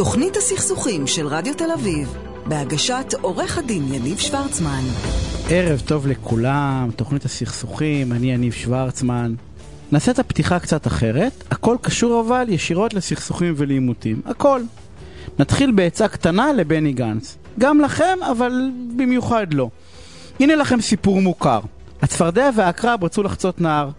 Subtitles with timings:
[0.00, 2.16] תוכנית הסכסוכים של רדיו תל אביב,
[2.46, 4.80] בהגשת עורך הדין יניב שוורצמן.
[5.50, 9.34] ערב טוב לכולם, תוכנית הסכסוכים, אני יניב שוורצמן.
[9.92, 14.60] נעשה את הפתיחה קצת אחרת, הכל קשור אבל ישירות לסכסוכים ולעימותים, הכל.
[15.38, 17.36] נתחיל בעצה קטנה לבני גנץ.
[17.58, 19.68] גם לכם, אבל במיוחד לא.
[20.40, 21.60] הנה לכם סיפור מוכר.
[22.02, 23.90] הצפרדע והעקרב רצו לחצות נהר.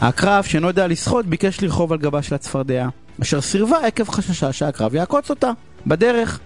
[0.00, 2.88] העקרב, שאינו יודע לשחות, ביקש לרחוב על גבה של הצפרדע,
[3.22, 5.50] אשר סירבה עקב חששה שהעקרב יעקוץ אותה,
[5.86, 6.40] בדרך.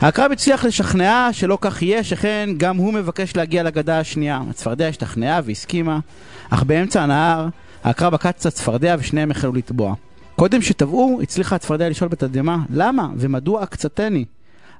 [0.00, 4.40] העקרב הצליח לשכנעה שלא כך יהיה, שכן גם הוא מבקש להגיע לגדה השנייה.
[4.50, 5.98] הצפרדע השתכנעה והסכימה,
[6.50, 7.48] אך באמצע הנהר
[7.84, 9.94] העקרב עקץ את הצפרדע ושניהם החלו לטבוע.
[10.36, 14.24] קודם שטבעו, הצליחה הצפרדע לשאול בתדהמה, למה ומדוע עקצתני?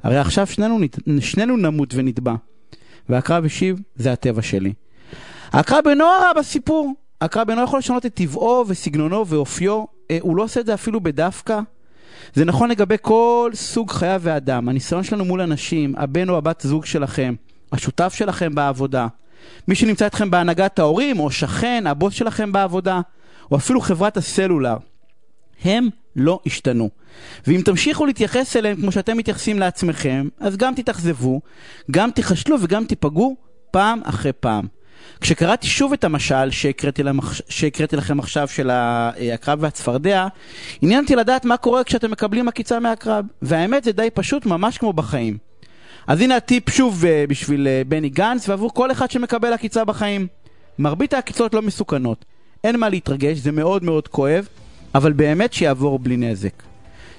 [0.02, 0.78] הרי עכשיו שנינו,
[1.20, 2.34] שנינו נמות ונטבע.
[3.08, 4.72] והעקרב השיב, זה הטבע שלי.
[5.52, 6.92] העקרב אינו הרע בסיפור.
[7.20, 9.84] העקרב אינו יכול לשנות את טבעו וסגנונו ואופיו,
[10.20, 11.61] הוא לא עושה את זה אפילו בדווקא.
[12.34, 14.69] זה נכון לגבי כל סוג חיה ואדם.
[14.69, 17.34] הניסיון שלנו מול אנשים, הבן או הבת זוג שלכם,
[17.72, 19.06] השותף שלכם בעבודה,
[19.69, 23.00] מי שנמצא איתכם בהנהגת ההורים, או שכן, הבוס שלכם בעבודה,
[23.50, 24.77] או אפילו חברת הסלולר.
[25.64, 26.91] הם לא השתנו.
[27.47, 31.41] ואם תמשיכו להתייחס אליהם כמו שאתם מתייחסים לעצמכם, אז גם תתאכזבו,
[31.91, 33.36] גם תיכשלו וגם תיפגעו
[33.70, 34.67] פעם אחרי פעם.
[35.20, 37.40] כשקראתי שוב את המשל שהקראתי, למח...
[37.48, 40.26] שהקראתי לכם עכשיו של הקרב והצפרדע,
[40.82, 43.24] עניין אותי לדעת מה קורה כשאתם מקבלים עקיצה מהקרב.
[43.42, 45.38] והאמת זה די פשוט, ממש כמו בחיים.
[46.06, 50.27] אז הנה הטיפ שוב uh, בשביל uh, בני גנץ ועבור כל אחד שמקבל עקיצה בחיים.
[50.78, 52.24] מרבית העקיצות לא מסוכנות.
[52.64, 54.48] אין מה להתרגש, זה מאוד מאוד כואב,
[54.94, 56.62] אבל באמת שיעבור בלי נזק.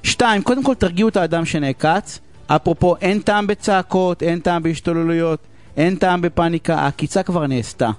[0.04, 2.20] שתיים, קודם כל תרגיעו את האדם שנעקץ.
[2.48, 5.40] אפרופו, אין טעם בצעקות, אין טעם בהשתוללויות.
[5.78, 7.90] אין טעם בפאניקה, העקיצה כבר נעשתה.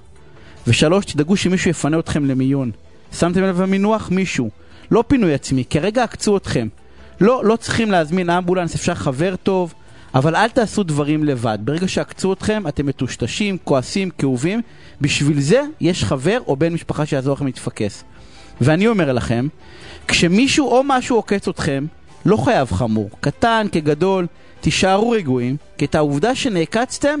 [0.67, 2.71] ושלוש, תדאגו שמישהו יפנה אתכם למיון.
[3.13, 4.09] שמתם לב במינוח?
[4.11, 4.49] מישהו.
[4.91, 6.67] לא פינוי עצמי, כרגע עקצו אתכם.
[7.21, 9.73] לא, לא צריכים להזמין אמבולנס, אפשר חבר טוב,
[10.13, 11.57] אבל אל תעשו דברים לבד.
[11.61, 14.61] ברגע שעקצו אתכם, אתם מטושטשים, כועסים, כאובים.
[15.01, 18.03] בשביל זה יש חבר או בן משפחה שיעזור לכם להתפקס.
[18.61, 19.47] ואני אומר לכם,
[20.07, 21.85] כשמישהו או משהו עוקץ אתכם,
[22.25, 24.27] לא חייב חמור, קטן כגדול,
[24.61, 27.19] תישארו רגועים, כי את העובדה שנעקצתם,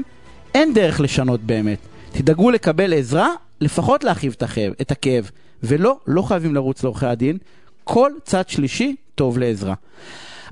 [0.55, 1.79] אין דרך לשנות באמת.
[2.11, 3.29] תדאגו לקבל עזרה,
[3.61, 4.35] לפחות להרחיב
[4.81, 5.31] את הכאב.
[5.63, 7.37] ולא, לא חייבים לרוץ לעורכי הדין.
[7.83, 9.73] כל צד שלישי טוב לעזרה.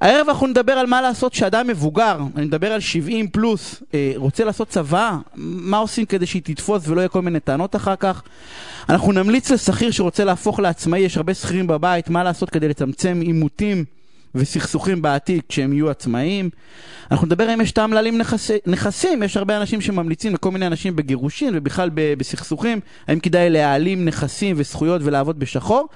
[0.02, 4.44] הערב אנחנו נדבר על מה לעשות כשאדם מבוגר, אני מדבר על 70 פלוס, אה, רוצה
[4.44, 8.24] לעשות צבא, מה עושים כדי שהיא תתפוס ולא יהיה כל מיני טענות אחר כך.
[8.90, 13.86] אנחנו נמליץ לשכיר שרוצה להפוך לעצמאי, יש הרבה שכירים בבית, מה לעשות כדי לצמצם עימותים
[14.36, 16.50] וסכסוכים בעתיד כשהם יהיו עצמאיים.
[17.12, 20.96] אנחנו נדבר אם יש טעם להעלים נכס, נכסים, יש הרבה אנשים שממליצים לכל מיני אנשים
[20.96, 25.88] בגירושין ובכלל בסכסוכים, האם כדאי להעלים נכסים וזכויות ולעבוד בשחור.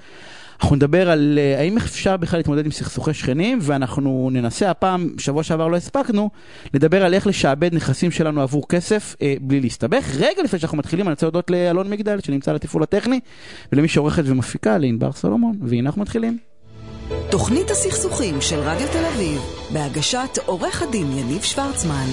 [0.62, 5.44] אנחנו נדבר על uh, האם אפשר בכלל להתמודד עם סכסוכי שכנים, ואנחנו ננסה הפעם, שבוע
[5.44, 6.30] שעבר לא הספקנו,
[6.74, 10.16] לדבר על איך לשעבד נכסים שלנו עבור כסף uh, בלי להסתבך.
[10.16, 13.20] רגע לפני שאנחנו מתחילים, אני רוצה להודות לאלון מגדל שנמצא על התפעול הטכני,
[13.72, 16.51] ולמי שעורכת ומפיקה, לענבר סולומון, והנה אנחנו מתחילים.
[17.32, 19.40] תוכנית הסכסוכים של רדיו תל אביב,
[19.74, 22.10] בהגשת עורך הדין יניב שוורצמן.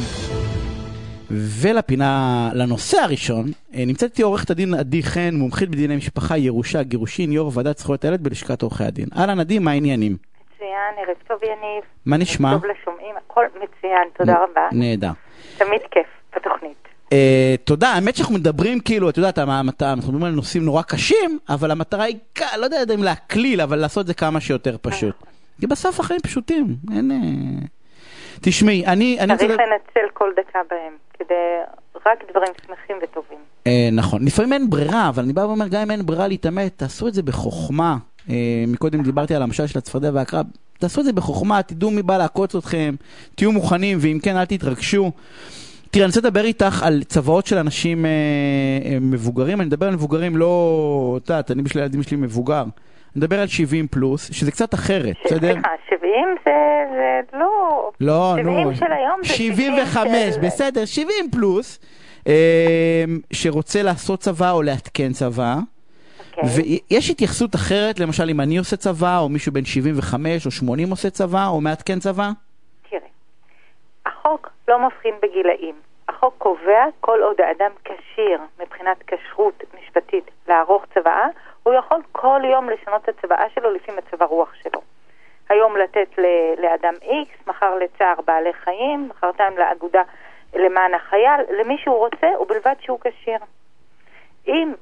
[1.63, 2.11] ולפינה,
[2.55, 7.51] לנושא הראשון, אה, נמצאת איתי עורכת הדין עדי חן, מומחית בדיני משפחה, ירושה, גירושין, יו"ר
[7.55, 9.07] ועדת זכויות הילד בלשכת עורכי הדין.
[9.19, 10.17] אהלן עדי, מה העניינים?
[10.55, 11.85] מצוין, ערב טוב יניב.
[12.07, 12.51] מה נשמע?
[12.55, 14.69] טוב לשומעים, הכל מצוין, תודה רבה.
[14.73, 15.11] נהדר.
[15.59, 16.07] תמיד כיף
[16.37, 16.88] בתוכנית.
[17.09, 17.11] Uh,
[17.65, 22.05] תודה, האמת שאנחנו מדברים כאילו, את יודעת, אנחנו מדברים על נושאים נורא קשים, אבל המטרה
[22.05, 22.17] היא,
[22.57, 25.15] לא יודע אם להקליל, אבל לעשות את זה כמה שיותר פשוט.
[25.61, 26.65] כי בסוף החיים פשוטים,
[26.95, 27.11] אין...
[27.11, 27.69] Uh...
[28.41, 29.19] תשמעי, אני...
[29.39, 31.35] צריך אני לנצל כל דקה בהם, כדי
[32.07, 33.39] רק דברים שמחים וטובים.
[33.67, 37.09] אה, נכון, לפעמים אין ברירה, אבל אני בא ואומר, גם אם אין ברירה להתעמת, תעשו
[37.09, 37.97] את זה בחוכמה.
[38.31, 40.47] אה, מקודם דיברתי על המשל של הצפרדע והקרב,
[40.79, 42.95] תעשו את זה בחוכמה, תדעו מי בא לעקוץ אתכם,
[43.35, 45.13] תהיו מוכנים, ואם כן, אל תתרגשו.
[45.91, 48.11] תראה, אני רוצה לדבר איתך על צוואות של אנשים אה,
[48.85, 52.63] אה, מבוגרים, אני מדבר על מבוגרים לא, את יודעת, אני בשביל הילדים שלי מבוגר.
[52.63, 52.71] אני
[53.17, 55.53] מדבר על 70 פלוס, שזה קצת אחרת, בסדר?
[55.53, 56.11] סליחה, 70
[56.45, 56.51] זה,
[56.91, 57.91] זה לא...
[58.01, 58.75] לא, 70 נו.
[58.75, 60.41] של היום זה 75, של...
[60.41, 61.79] בסדר, 70 פלוס,
[62.29, 65.57] אה, שרוצה לעשות צבא או לעדכן צבא.
[66.37, 66.51] אוקיי.
[66.91, 71.11] ויש התייחסות אחרת, למשל אם אני עושה צבא, או מישהו בן 75 או 80 עושה
[71.11, 72.31] צבא, או מעדכן צבא?
[72.91, 73.01] תראה,
[74.07, 75.88] החוק לא מבחין בגילאים.
[76.09, 81.27] החוק קובע כל עוד האדם כשיר מבחינת כשרות משפטית לערוך צוואה,
[81.63, 84.81] הוא יכול כל יום לשנות את הצוואה שלו לפי מצב הרוח שלו.
[85.49, 86.09] היום לתת
[86.59, 90.03] לאדם X, מחר לצער בעלי חיים, מחרתיים לאגודה
[90.55, 93.39] למען החייל, למי שהוא רוצה, ובלבד שהוא כשיר.
[94.47, 94.73] אם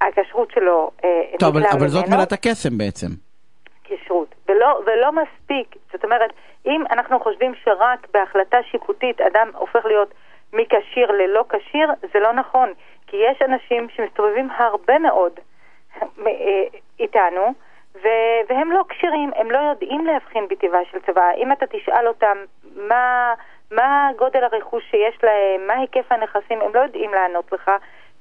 [0.00, 0.90] הכשרות שלו...
[1.04, 3.06] אה, טוב, אבל, אבל זאת מילת הקסם בעצם.
[3.84, 4.34] כשרות.
[4.48, 6.30] ולא, ולא מספיק, זאת אומרת,
[6.66, 10.14] אם אנחנו חושבים שרק בהחלטה שיפוטית אדם הופך להיות
[10.52, 12.72] מכשיר ללא כשיר, זה לא נכון.
[13.06, 15.32] כי יש אנשים שמסתובבים הרבה מאוד
[16.02, 16.64] אה,
[17.00, 17.52] איתנו,
[18.48, 21.30] והם לא כשירים, הם לא יודעים להבחין בטבעה של צבא.
[21.36, 22.38] אם אתה תשאל אותם
[22.76, 23.34] מה,
[23.70, 27.70] מה גודל הרכוש שיש להם, מה היקף הנכסים, הם לא יודעים לענות לך.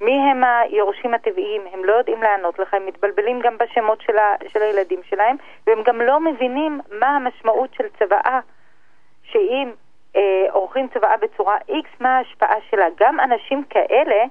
[0.01, 4.35] מי הם היורשים הטבעיים, הם לא יודעים לענות לך, הם מתבלבלים גם בשמות של, ה,
[4.47, 5.35] של הילדים שלהם,
[5.67, 8.39] והם גם לא מבינים מה המשמעות של צוואה,
[9.23, 9.71] שאם
[10.51, 12.85] עורכים צוואה בצורה X, מה ההשפעה שלה.
[12.99, 14.23] גם אנשים כאלה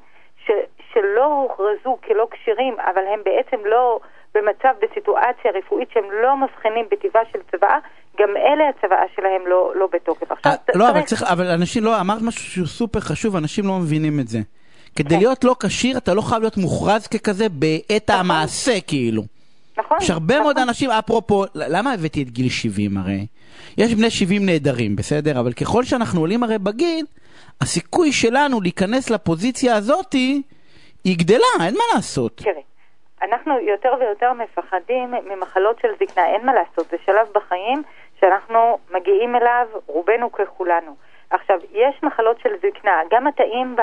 [0.47, 0.51] ש,
[0.93, 4.01] שלא הוכרזו כלא כשירים, אבל הם בעצם לא
[4.35, 7.79] במצב, בסיטואציה רפואית שהם לא מבחינים בטבעה של צוואה,
[8.21, 10.33] גם אלה הצוואה שלהם לא, לא בתוקף.
[10.33, 10.97] עכשיו, 아, אה, לא, צריך...
[10.97, 14.39] אבל צריך, אבל אנשים לא, אמרת משהו שהוא סופר חשוב, אנשים לא מבינים את זה.
[14.97, 15.19] כדי כן.
[15.19, 18.21] להיות לא כשיר, אתה לא חייב להיות מוכרז ככזה בעת נכון.
[18.21, 19.23] המעשה, כאילו.
[19.81, 19.99] נכון.
[20.01, 20.45] יש הרבה נכון.
[20.45, 23.27] מאוד אנשים, אפרופו, למה הבאתי את גיל 70 הרי?
[23.79, 25.41] יש בני 70 נהדרים, בסדר?
[25.41, 27.07] אבל ככל שאנחנו עולים הרי בגיל,
[27.61, 30.43] הסיכוי שלנו להיכנס לפוזיציה הזאתי,
[31.05, 32.37] היא גדלה, אין מה לעשות.
[32.45, 32.63] תראי,
[33.23, 37.83] אנחנו יותר ויותר מפחדים ממחלות של זקנה, אין מה לעשות, זה שלב בחיים
[38.21, 40.97] שאנחנו מגיעים אליו, רובנו ככולנו.
[41.31, 43.77] עכשיו, יש מחלות של זקנה, גם התאים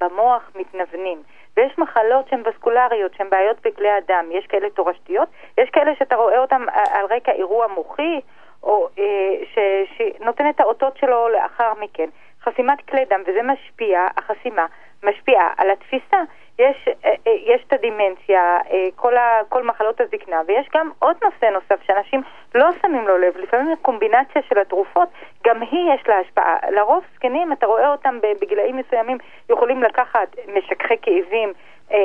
[0.00, 1.22] במוח מתנוונים,
[1.56, 5.28] ויש מחלות שהן וסקולריות, שהן בעיות בכלי הדם, יש כאלה תורשתיות,
[5.58, 6.62] יש כאלה שאתה רואה אותן
[6.92, 8.20] על רקע אירוע מוחי,
[8.62, 9.62] או אה,
[9.96, 12.08] שנותן את האותות שלו לאחר מכן.
[12.42, 14.66] חסימת כלי דם, וזה משפיע, החסימה
[15.02, 16.18] משפיעה על התפיסה.
[16.58, 21.16] יש, אה, אה, יש את הדימנציה, אה, כל, ה, כל מחלות הזקנה, ויש גם עוד
[21.24, 22.22] נושא נוסף שאנשים
[22.54, 25.08] לא שמים לו לב, לפעמים הקומבינציה של התרופות,
[25.46, 26.56] גם היא יש לה השפעה.
[26.70, 29.18] לרוב זקנים, אתה רואה אותם בגילאים מסוימים,
[29.50, 31.52] יכולים לקחת משככי כאבים
[31.92, 31.98] אה,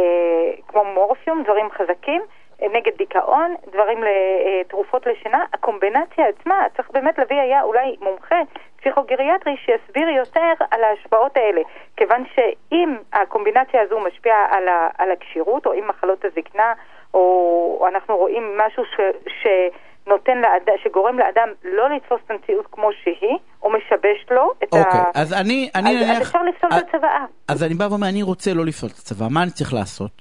[0.68, 2.22] כמו מורפיום, דברים חזקים,
[2.62, 8.42] נגד דיכאון, דברים לתרופות לשינה, הקומבינציה עצמה, צריך באמת להביא היה אולי מומחה
[8.80, 11.62] פסיכוגריאטרי שיסביר יותר על ההשפעות האלה,
[11.98, 16.74] כיוון שאם הקומבינציה הזו משפיעה על, ה, על הכשירות, או אם מחלות הזקנה,
[17.14, 17.20] או,
[17.82, 19.00] או אנחנו רואים משהו ש,
[19.42, 24.78] שנותן לאדם, שגורם לאדם לא לתפוס את המציאות כמו שהיא, או משבש לו את okay,
[24.78, 24.80] ה...
[24.80, 26.22] אוקיי, אז אני, אני אז, נניח...
[26.22, 27.26] אז אפשר לפסול את הצוואה.
[27.48, 30.12] אז אני בא ואומר, אני רוצה לא לפסול את הצוואה, מה אני צריך לעשות?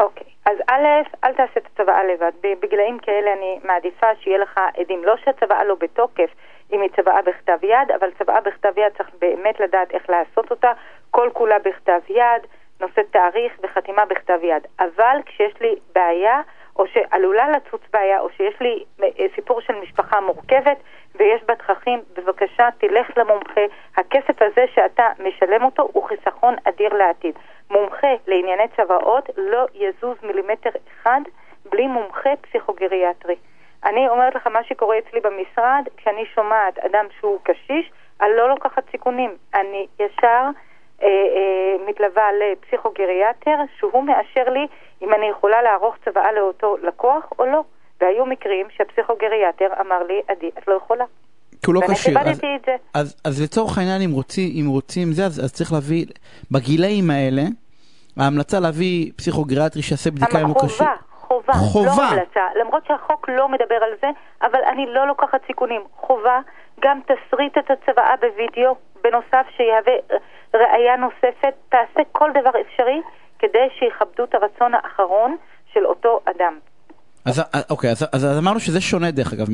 [0.00, 0.26] אוקיי.
[0.26, 0.32] Okay.
[0.44, 0.86] אז א',
[1.24, 2.32] אל תעשה את הצוואה לבד.
[2.42, 5.04] בגילאים כאלה אני מעדיפה שיהיה לך עדים.
[5.04, 6.30] לא שהצוואה לא בתוקף,
[6.72, 10.72] אם היא צוואה בכתב יד, אבל צוואה בכתב יד צריך באמת לדעת איך לעשות אותה.
[11.10, 12.42] כל כולה בכתב יד,
[12.80, 14.66] נושא תאריך וחתימה בכתב יד.
[14.80, 16.40] אבל כשיש לי בעיה,
[16.76, 20.76] או שעלולה לצוץ בעיה, או שיש לי אה, סיפור של משפחה מורכבת
[21.14, 23.60] ויש בה תככים, בבקשה תלך למומחה.
[23.96, 27.34] הכסף הזה שאתה משלם אותו הוא חיסכון אדיר לעתיד.
[27.70, 31.20] מומחה לענייני צוואות לא יזוז מילימטר אחד
[31.70, 33.36] בלי מומחה פסיכוגריאטרי.
[33.84, 37.90] אני אומרת לך מה שקורה אצלי במשרד, כשאני שומעת אדם שהוא קשיש,
[38.20, 39.30] אני לא לוקחת סיכונים.
[39.54, 40.44] אני ישר
[41.02, 44.66] אה, אה, מתלווה לפסיכוגריאטר, שהוא מאשר לי
[45.02, 47.64] אם אני יכולה לערוך צוואה לאותו לקוח או לא.
[48.00, 51.04] והיו מקרים שהפסיכוגריאטר אמר לי, עדי, את לא יכולה.
[51.50, 52.18] כי הוא לא כשיר.
[52.18, 52.76] ואני כיבדתי את זה.
[52.94, 56.06] אז, אז לצורך העניין, אם רוצים, אם רוצים זה, אז, אז צריך להביא,
[56.50, 57.42] בגילאים האלה,
[58.16, 60.86] ההמלצה להביא פסיכוגריאטרי שיעשה בדיקה אם הוא כשיר.
[61.32, 62.48] חובה, חובה, לא המלצה.
[62.54, 64.10] למרות שהחוק לא מדבר על זה,
[64.42, 65.82] אבל אני לא לוקחת סיכונים.
[65.96, 66.40] חובה,
[66.80, 69.92] גם תסריט את הצוואה בווידאו, בנוסף שיהווה
[70.54, 73.00] ראייה נוספת, תעשה כל דבר אפשרי
[73.38, 75.36] כדי שיכבדו את הרצון האחרון
[75.72, 76.58] של אותו אדם.
[77.24, 79.46] אז אה, אוקיי, אז, אמרנו שזה שונה דרך אגב.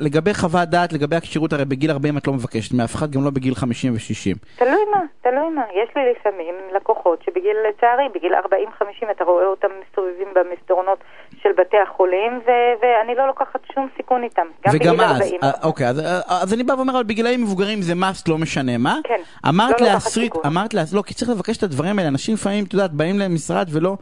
[0.00, 3.30] לגבי חוות דעת, לגבי הכשירות, הרי בגיל 40 את לא מבקשת מאף אחד, גם לא
[3.30, 4.58] בגיל 50 ו-60.
[4.58, 5.62] תלוי מה, תלוי מה.
[5.82, 10.98] יש לי לפעמים לקוחות שבגיל, לצערי, בגיל 40-50 אתה רואה אותם מסתובבים במסדרונות
[11.42, 15.40] של בתי החולים, ו- ואני לא לוקחת שום סיכון איתם, גם וגם בגיל אז, 40.
[15.42, 18.78] אה, אוקיי, אז, אה, אז אני בא ואומר, אבל בגילאים מבוגרים זה מאסט, לא משנה
[18.78, 18.96] מה.
[19.04, 22.08] כן, אמרת לא להסריט, אמרת להסריט, לא, כי צריך לבקש את הדברים האלה.
[22.08, 23.96] אנשים לפעמים, את יודעת, באים למשרד ולא,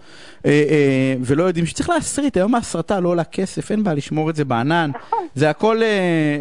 [0.46, 2.36] אה, אה, ולא יודעים שצריך להסריט.
[2.36, 4.90] היום ההסרטה לא עולה כסף, אין בעיה לשמור את זה בענן.
[4.94, 5.26] נכון.
[5.34, 5.86] זה הכל, אה,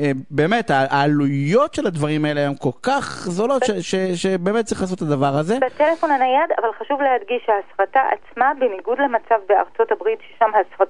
[0.03, 4.97] אה, באמת, העלויות של הדברים האלה הן כל כך זולות, ש, ש, שבאמת צריך לעשות
[4.97, 5.57] את הדבר הזה.
[5.61, 10.84] בטלפון הנייד, אבל חשוב להדגיש שההסרטה עצמה, בניגוד למצב בארצות הברית, ששם ההסרטה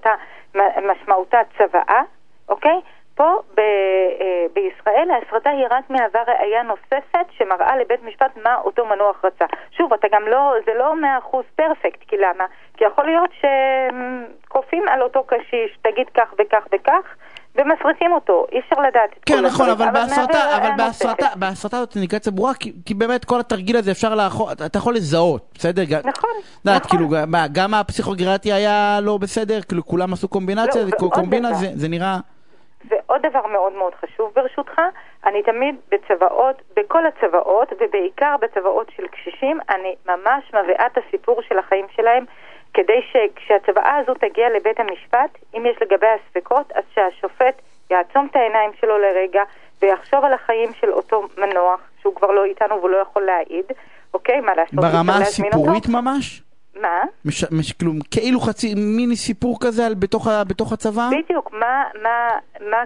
[0.56, 2.02] משמעותה צוואה,
[2.50, 2.82] אוקיי?
[3.16, 8.86] פה ב, אה, בישראל ההסרטה היא רק מהווה ראייה נוספת שמראה לבית משפט מה אותו
[8.86, 9.46] מנוח רצה.
[9.72, 12.46] שוב, אתה גם לא, זה לא מאה אחוז פרפקט, כי למה?
[12.78, 17.16] כי יכול להיות שכופים על אותו קשיש, תגיד כך וכך וכך,
[17.56, 21.28] ומפריטים אותו, אי אפשר לדעת את כן, כל נכון, הדברים, אבל בהסרטה, אבל בהסרטה.
[21.36, 24.96] בהסרטה זאת אינדיקציה ברורה, כי, כי באמת כל התרגיל הזה אפשר לאחור, אתה אתה יכול
[24.96, 25.84] לזהות, בסדר?
[26.04, 26.30] נכון,
[26.66, 26.98] יודעת, נכון.
[26.98, 31.54] כאילו, מה, גם הפסיכוגרטי היה לא בסדר, כאילו כולם עשו קומבינציה, לא, זה- ועוד קומבינה.
[31.54, 32.18] זה, זה נראה
[32.90, 34.82] ועוד דבר מאוד מאוד חשוב ברשותך,
[35.26, 41.60] אני תמיד בצוואות, בכל הצוואות, ובעיקר בצוואות של קשישים, אני ממש מביאה את הסיפור של
[41.60, 42.26] החיים שלהם,
[42.76, 48.72] כדי שכשהצוואה הזו תגיע לבית המשפט, אם יש לגביה ספקות, אז שהשופט יעצום את העיניים
[48.82, 49.44] שלו לרגע
[49.82, 53.66] ויחשוב על החיים של אותו מנוח, שהוא כבר לא איתנו והוא לא יכול להעיד,
[54.14, 54.42] אוקיי?
[54.42, 54.76] מה לעשות?
[54.76, 56.42] ברמה הסיפורית ממש?
[56.82, 57.04] מה?
[57.26, 61.10] מש, מש, כאילו, כאילו חצי מיני סיפור כזה על, בתוך, בתוך הצבא?
[61.12, 62.30] בדיוק, מה, מה,
[62.70, 62.84] מה,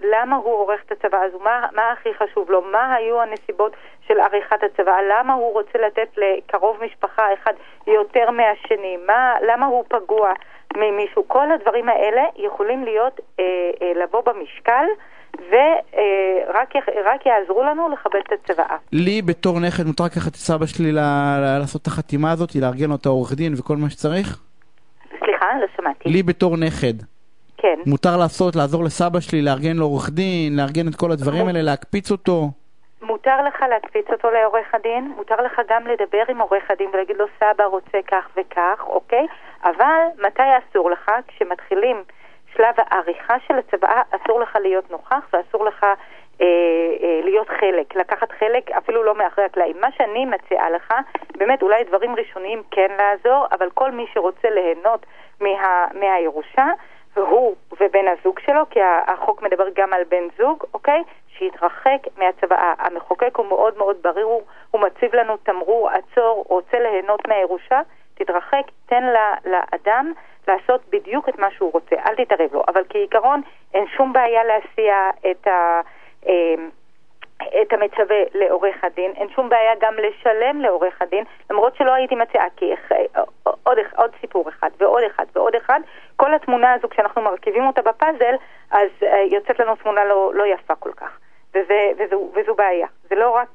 [0.00, 3.72] למה הוא עורך את הצבא הזו, מה, מה הכי חשוב לו, מה היו הנסיבות
[4.10, 7.52] של עריכת הצבא, למה הוא רוצה לתת לקרוב משפחה אחד
[7.86, 10.32] יותר מהשני, מה, למה הוא פגוע
[10.76, 13.44] ממישהו, כל הדברים האלה יכולים להיות, אה,
[13.82, 14.84] אה, לבוא במשקל
[15.50, 18.76] ורק אה, יעזרו לנו לכבד את הצוואה.
[18.92, 23.06] לי בתור נכד מותר לקחת את סבא שלי לעשות את החתימה הזאת, לארגן לו את
[23.06, 24.42] העורך דין וכל מה שצריך?
[25.18, 26.08] סליחה, לא שמעתי.
[26.08, 26.94] לי בתור נכד.
[27.56, 27.78] כן.
[27.86, 32.10] מותר לעשות, לעזור לסבא שלי, לארגן לו עורך דין, לארגן את כל הדברים האלה, להקפיץ
[32.10, 32.48] אותו.
[33.02, 37.26] מותר לך להקפיץ אותו לעורך הדין, מותר לך גם לדבר עם עורך הדין ולהגיד לו
[37.38, 39.26] סבא רוצה כך וכך, אוקיי?
[39.64, 41.10] אבל מתי אסור לך?
[41.28, 42.02] כשמתחילים
[42.56, 46.46] שלב העריכה של הצוואה, אסור לך להיות נוכח ואסור לך אה,
[47.02, 49.76] אה, להיות חלק, לקחת חלק אפילו לא מאחורי הקלעים.
[49.80, 50.94] מה שאני מציעה לך,
[51.36, 55.06] באמת אולי דברים ראשוניים כן לעזור, אבל כל מי שרוצה ליהנות
[55.40, 56.66] מה, מהירושה,
[57.14, 61.02] הוא ובן הזוג שלו, כי החוק מדבר גם על בן זוג, אוקיי?
[61.38, 62.74] שיתרחק מהצוואה.
[62.78, 67.80] המחוקק הוא מאוד מאוד ברור, הוא מציב לנו תמרור, עצור, רוצה ליהנות מהירושה,
[68.14, 69.04] תתרחק, תן
[69.44, 70.12] לאדם
[70.48, 72.62] לעשות בדיוק את מה שהוא רוצה, אל תתערב לו.
[72.68, 73.40] אבל כעיקרון
[73.74, 75.80] אין שום בעיה להסיע את ה...
[76.26, 76.70] אמ,
[77.62, 82.46] את המצווה לעורך הדין, אין שום בעיה גם לשלם לעורך הדין, למרות שלא הייתי מציעה,
[82.56, 82.74] כי
[83.62, 85.80] עוד, עוד סיפור אחד ועוד אחד ועוד אחד,
[86.16, 88.34] כל התמונה הזו כשאנחנו מרכיבים אותה בפאזל,
[88.70, 91.18] אז אה, יוצאת לנו תמונה לא, לא יפה כל כך,
[91.54, 92.86] וזה, וזו, וזו בעיה.
[93.08, 93.48] זה לא רק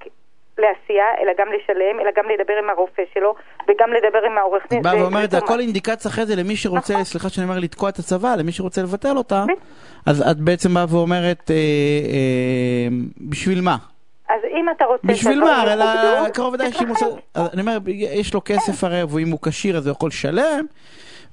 [0.58, 3.36] להסיע, אלא גם לשלם, אלא גם לדבר עם הרופא שלו,
[3.68, 4.82] וגם לדבר עם העורך דין.
[4.82, 7.04] באה ואומרת, הכל אינדיקציה אחרי זה למי שרוצה, נכון.
[7.04, 9.46] סליחה שאני אומר לתקוע את הצבא, למי שרוצה לבטל אותה,
[10.06, 12.88] אז את בעצם באה ואומרת, אה, אה,
[13.30, 13.76] בשביל מה?
[14.30, 15.08] אז אם אתה רוצה...
[15.08, 15.62] בשביל מה?
[15.62, 17.18] הרי קרוב ודאי שאם הוא.
[17.54, 20.66] אני אומר, יש לו כסף הרי, ואם הוא כשיר אז הוא יכול לשלם.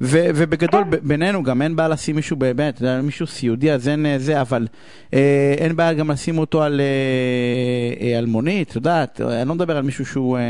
[0.03, 0.91] ו- ובגדול, כן.
[1.03, 4.67] בינינו גם אין בעיה לשים מישהו באמת, מישהו סיעודי אז אין אה, זה, אבל
[5.15, 9.55] אה, אין בעיה גם לשים אותו על, אה, אה, על מונית, את יודעת, אני לא
[9.55, 10.43] מדבר על מישהו שהוא אה,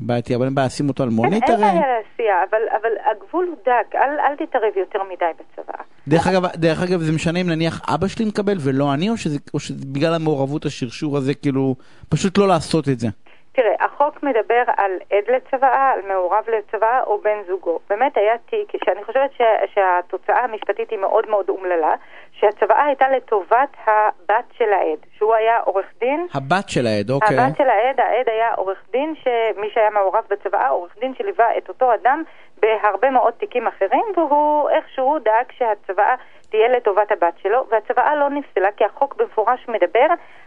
[0.00, 1.64] בעייתי, אבל אין בעיה לשים אותו על מונית אין, הרי.
[1.64, 5.82] אין בעיה להסיע, אבל, אבל הגבול הוא דק, אל, אל תתערב יותר מדי בצבא.
[6.08, 9.38] דרך אגב, דרך אגב, זה משנה אם נניח אבא שלי מקבל ולא אני, או שזה,
[9.54, 11.74] או שזה בגלל המעורבות השרשור הזה, כאילו,
[12.08, 13.08] פשוט לא לעשות את זה.
[13.56, 17.78] תראה, החוק מדבר על עד לצוואה, על מעורב לצוואה או בן זוגו.
[17.88, 19.42] באמת היה תיק, שאני חושבת ש,
[19.74, 21.94] שהתוצאה המשפטית היא מאוד מאוד אומללה,
[22.32, 26.26] שהצוואה הייתה לטובת הבת של העד, שהוא היה עורך דין.
[26.34, 27.38] הבת של העד, אוקיי.
[27.38, 31.68] הבת של העד, העד היה עורך דין, שמי שהיה מעורב בצוואה, עורך דין שליווה את
[31.68, 32.22] אותו אדם
[32.60, 36.14] בהרבה מאוד תיקים אחרים, והוא איכשהו דאג שהצוואה
[36.50, 40.06] תהיה לטובת הבת שלו, והצוואה לא נפסלה כי החוק במפורש מדבר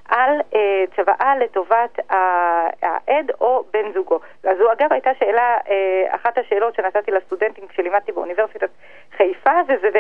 [0.10, 2.00] על אה, צוואה לטובת
[2.82, 4.20] העד או בן זוגו.
[4.44, 8.70] אז זו אגב הייתה שאלה, אה, אחת השאלות שנתתי לסטודנטים כשלימדתי באוניברסיטת
[9.18, 10.00] חיפה, וזה,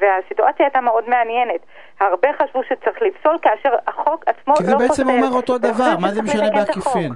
[0.00, 1.60] והסיטואציה הייתה מאוד מעניינת.
[2.00, 4.64] הרבה חשבו שצריך לפסול כאשר החוק עצמו לא פוסל.
[4.64, 7.12] כי זה בעצם אומר אותו דבר, מה זה משנה בעקיפין?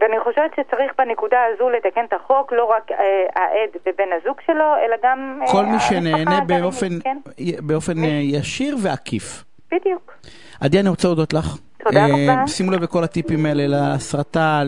[0.00, 2.96] ואני חושבת שצריך בנקודה הזו לתקן את החוק, לא רק אה,
[3.34, 5.40] העד ובן הזוג שלו, אלא גם...
[5.42, 7.18] אה, כל מי שנהנה באופן, כן?
[7.58, 9.44] באופן אה, ישיר ועקיף.
[9.72, 10.14] בדיוק.
[10.60, 11.58] עדי, אני רוצה להודות לך.
[11.84, 12.46] תודה אה, רבה.
[12.46, 14.62] שימו לב לכל הטיפים האלה, להסרטה,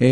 [0.00, 0.06] אה,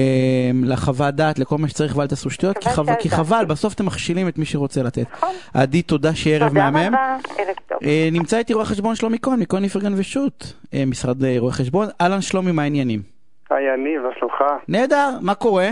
[0.64, 2.58] לחוות דעת, לכל מה שצריך, ואל תעשו שטויות,
[2.98, 5.06] כי, חבל, בסוף אתם מכשילים את מי שרוצה לתת.
[5.12, 5.34] נכון.
[5.54, 6.84] עדי, תודה שערב מהמם.
[6.84, 7.78] תודה רבה, ערב טוב.
[7.84, 11.88] אה, נמצא איתי רואה חשבון שלומי כהן, מכהן איפרגן ושות', אה, משרד אה, רואי חשבון.
[12.00, 13.13] אהלן שלומי, מה העניינים?
[13.50, 14.34] היי, אני, מה שלומך?
[14.68, 15.68] נהדר, מה קורה?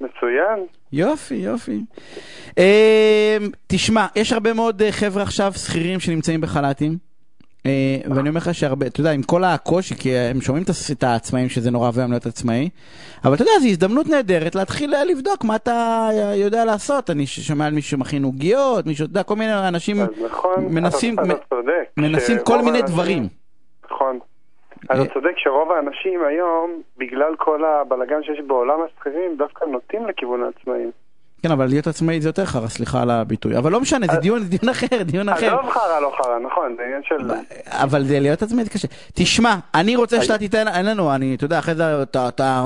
[0.00, 0.66] מצוין.
[0.92, 1.80] יופי, יופי.
[2.58, 6.92] אה, תשמע, יש הרבה מאוד אה, חבר'ה עכשיו שכירים שנמצאים בחל"תים.
[7.66, 11.48] אה, ואני אומר לך שהרבה, אתה יודע, עם כל הקושי, כי הם שומעים את העצמאים
[11.48, 12.68] שזה נורא ואוהב להיות עצמאי,
[13.24, 17.10] אבל אתה יודע, זו הזדמנות נהדרת להתחיל לבדוק מה אתה יודע לעשות.
[17.10, 21.32] אני שומע על מישהו שמכין עוגיות, מישהו, אתה יודע, כל מיני אנשים נכון, מנסים, אתה,
[21.32, 21.56] אתה
[21.96, 23.28] מנסים כל מיני דברים.
[23.90, 24.18] נכון.
[24.84, 30.42] אתה אה, צודק שרוב האנשים היום, בגלל כל הבלגן שיש בעולם השכירים, דווקא נוטים לכיוון
[30.42, 30.90] העצמאים.
[31.42, 33.58] כן, אבל להיות עצמאי זה יותר חרא, סליחה על הביטוי.
[33.58, 35.58] אבל לא משנה, זה דיון, דיון אחר, דיון אחר.
[35.58, 37.30] עזוב חרא, לא חרא, נכון, זה עניין של...
[37.66, 38.88] אבל זה להיות עצמאי זה קשה.
[39.14, 41.84] תשמע, אני רוצה שאתה תיתן, אין לנו, אני, אתה יודע, אחרי זה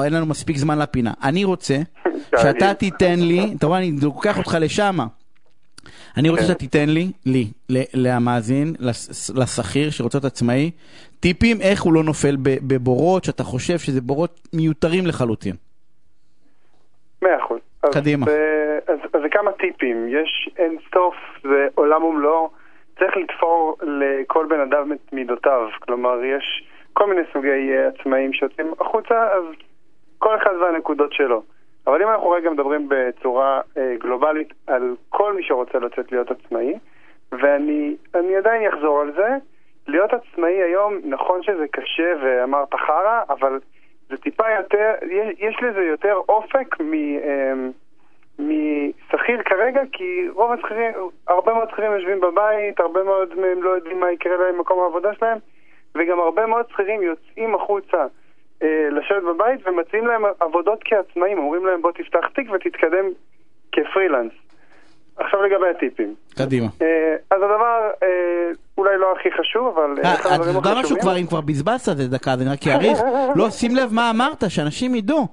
[0.04, 1.12] אין לנו מספיק זמן לפינה.
[1.22, 1.74] אני רוצה
[2.42, 4.98] שאתה תיתן לי, אתה רואה, אני לוקח אותך לשם.
[6.16, 6.48] אני רוצה כן.
[6.48, 7.44] שאתה תיתן לי, לי,
[7.94, 8.74] למאזין,
[9.34, 10.70] לשכיר שרוצה להיות עצמאי,
[11.20, 15.54] טיפים איך הוא לא נופל בבורות שאתה חושב שזה בורות מיותרים לחלוטין.
[17.22, 17.58] מאה אחוז.
[17.92, 18.26] קדימה.
[18.88, 22.50] אז, אז זה כמה טיפים, יש אין סוף, זה עולם ומלואו,
[22.98, 28.72] צריך לתפור לכל בן אדם את מידותיו, כלומר יש כל מיני סוגי אה, עצמאים שיוצאים
[28.80, 29.44] החוצה, אז
[30.18, 31.42] כל אחד והנקודות שלו.
[31.88, 36.74] אבל אם אנחנו רגע מדברים בצורה אה, גלובלית על כל מי שרוצה לצאת להיות עצמאי,
[37.32, 39.28] ואני אני עדיין אחזור על זה,
[39.86, 43.60] להיות עצמאי היום, נכון שזה קשה ואמרת חרא, אבל
[44.08, 46.92] זה טיפה יותר, יש, יש לזה יותר אופק מ...
[46.92, 47.70] אמ,
[48.38, 50.92] משכיר כרגע, כי רוב השכירים,
[51.28, 55.14] הרבה מאוד שכירים יושבים בבית, הרבה מאוד מהם לא יודעים מה יקרה להם במקום העבודה
[55.14, 55.38] שלהם,
[55.94, 58.06] וגם הרבה מאוד שכירים יוצאים החוצה אה,
[58.90, 63.04] לשבת בבית ומציעים להם עבודות כעצמאים, אומרים להם בוא תפתח תיק ותתקדם
[63.72, 64.32] כפרילנס.
[65.18, 66.14] עכשיו לגבי הטיפים.
[66.34, 66.66] קדימה.
[66.82, 66.86] אה,
[67.30, 68.08] אז הדבר אה,
[68.78, 70.04] אולי לא הכי חשוב, אבל...
[70.04, 72.98] אה, אתה יודע משהו כבר, אם כבר בזבזת את זה דקה, אז אני רק אעריך.
[73.36, 75.26] לא, שים לב מה אמרת, שאנשים ידעו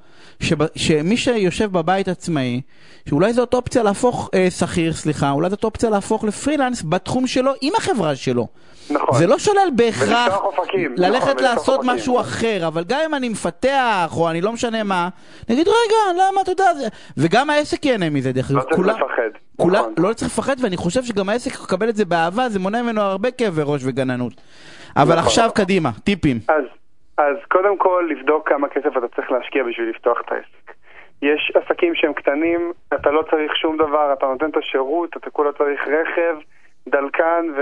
[0.75, 2.61] שמי שיושב בבית עצמאי,
[3.09, 7.73] שאולי זאת אופציה להפוך, אה, שכיר, סליחה, אולי זאת אופציה להפוך לפרילנס בתחום שלו עם
[7.77, 8.47] החברה שלו.
[8.89, 9.17] נכון.
[9.17, 10.53] זה לא שולל בהכרח נכון,
[10.97, 11.79] ללכת ולפתוח לעשות.
[11.83, 15.09] משהו אחר, אבל גם אם אני מפתח, או אני לא משנה מה,
[15.49, 15.97] נגיד רגע,
[16.31, 16.65] למה, אתה יודע.
[17.17, 18.63] וגם העסק ייהנה מזה, דרך לא אגב.
[18.63, 19.44] צריך כולה- לפחד.
[19.57, 19.93] כולה, נכון.
[19.97, 23.31] לא צריך לפחד, ואני חושב שגם העסק יקבל את זה באהבה, זה מונע ממנו הרבה
[23.31, 24.33] כאבי ראש וגננות.
[24.95, 25.17] אבל נכון.
[25.17, 26.37] עכשיו קדימה, טיפים.
[26.47, 26.65] אז,
[27.17, 30.65] אז קודם כל לבדוק כמה כסף אתה צריך להשקיע בשביל לפתוח את העסק.
[31.21, 35.51] יש עסקים שהם קטנים, אתה לא צריך שום דבר, אתה נותן את השירות, אתה כולה
[35.51, 36.35] צריך רכב,
[36.87, 37.61] דלקן ו...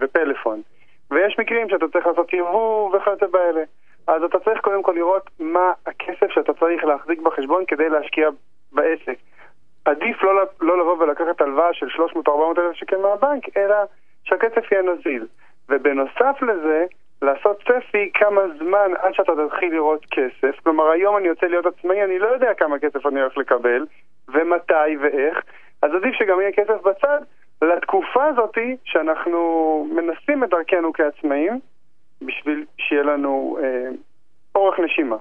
[0.00, 0.62] ופלאפון.
[1.10, 3.62] ויש מקרים שאתה צריך לעשות יבוא וכיוצא באלה.
[4.06, 8.28] אז אתה צריך קודם כל לראות מה הכסף שאתה צריך להחזיק בחשבון כדי להשקיע
[8.72, 9.18] בעסק.
[9.88, 13.76] עדיף לא, לא לבוא ולקחת הלוואה של 300-400 אלף שקל מהבנק, אלא
[14.24, 15.26] שהכסף יהיה נזיל.
[15.68, 16.84] ובנוסף לזה,
[17.22, 20.60] לעשות צפי כמה זמן עד שאתה תתחיל לראות כסף.
[20.62, 23.86] כלומר, היום אני יוצא להיות עצמאי, אני לא יודע כמה כסף אני הולך לקבל,
[24.28, 25.42] ומתי ואיך,
[25.82, 27.20] אז עדיף שגם יהיה כסף בצד
[27.62, 31.60] לתקופה הזאתי שאנחנו מנסים את דרכנו כעצמאים,
[32.22, 33.88] בשביל שיהיה לנו אה,
[34.54, 35.16] אורך נשימה.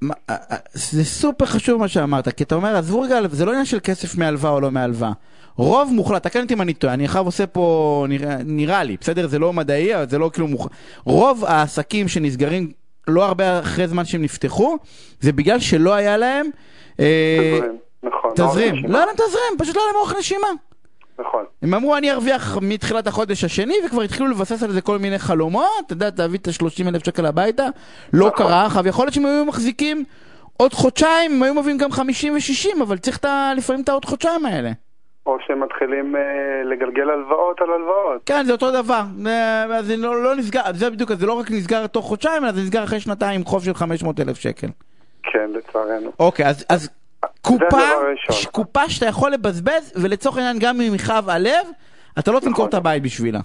[0.00, 3.50] מה, אה, אה, זה סופר חשוב מה שאמרת, כי אתה אומר, עזבו רגע, זה לא
[3.50, 5.12] עניין של כסף מהלוואה או לא מהלוואה.
[5.56, 9.26] רוב מוחלט, תקן אותי אם אני טועה, אני עכשיו עושה פה, נראה, נראה לי, בסדר?
[9.26, 10.70] זה לא מדעי, אבל זה לא כאילו מוחלט.
[11.04, 12.72] רוב העסקים שנסגרים
[13.08, 14.76] לא הרבה אחרי זמן שהם נפתחו,
[15.20, 16.46] זה בגלל שלא היה להם...
[17.00, 18.30] אה, תזרים, נכון.
[18.34, 18.74] תזרים.
[18.74, 18.98] לא נשימה.
[18.98, 20.48] היה להם תזרים, פשוט לא היה להם אורך נשימה.
[21.20, 21.44] נכון.
[21.62, 25.64] הם אמרו אני ארוויח מתחילת החודש השני וכבר התחילו לבסס על זה כל מיני חלומות,
[25.86, 27.66] אתה יודע, תביא את ה-30 אלף שקל הביתה,
[28.12, 28.46] לא נכון.
[28.46, 30.04] קרה, עכשיו יכול להיות שהם היו מחזיקים
[30.56, 34.04] עוד חודשיים, הם היו מביאים גם 50 ו-60, אבל צריך את ה- לפעמים את העוד
[34.04, 34.70] חודשיים האלה.
[35.26, 36.20] או שהם מתחילים אה,
[36.64, 38.20] לגלגל הלוואות על הלוואות.
[38.26, 41.86] כן, זה אותו דבר, אה, זה לא, לא נסגר, זה בדיוק, זה לא רק נסגר
[41.86, 44.66] תוך חודשיים, אלא זה נסגר אחרי שנתיים חוב של 500 אלף שקל.
[45.22, 46.10] כן, לצערנו.
[46.18, 46.90] אוקיי, אז, אז
[47.42, 47.78] קופה.
[48.30, 51.66] ש- קופה שאתה יכול לבזבז, ולצורך העניין גם אם יכאב הלב,
[52.18, 52.68] אתה לא תמכור נכון.
[52.68, 53.38] את הבית בשבילה.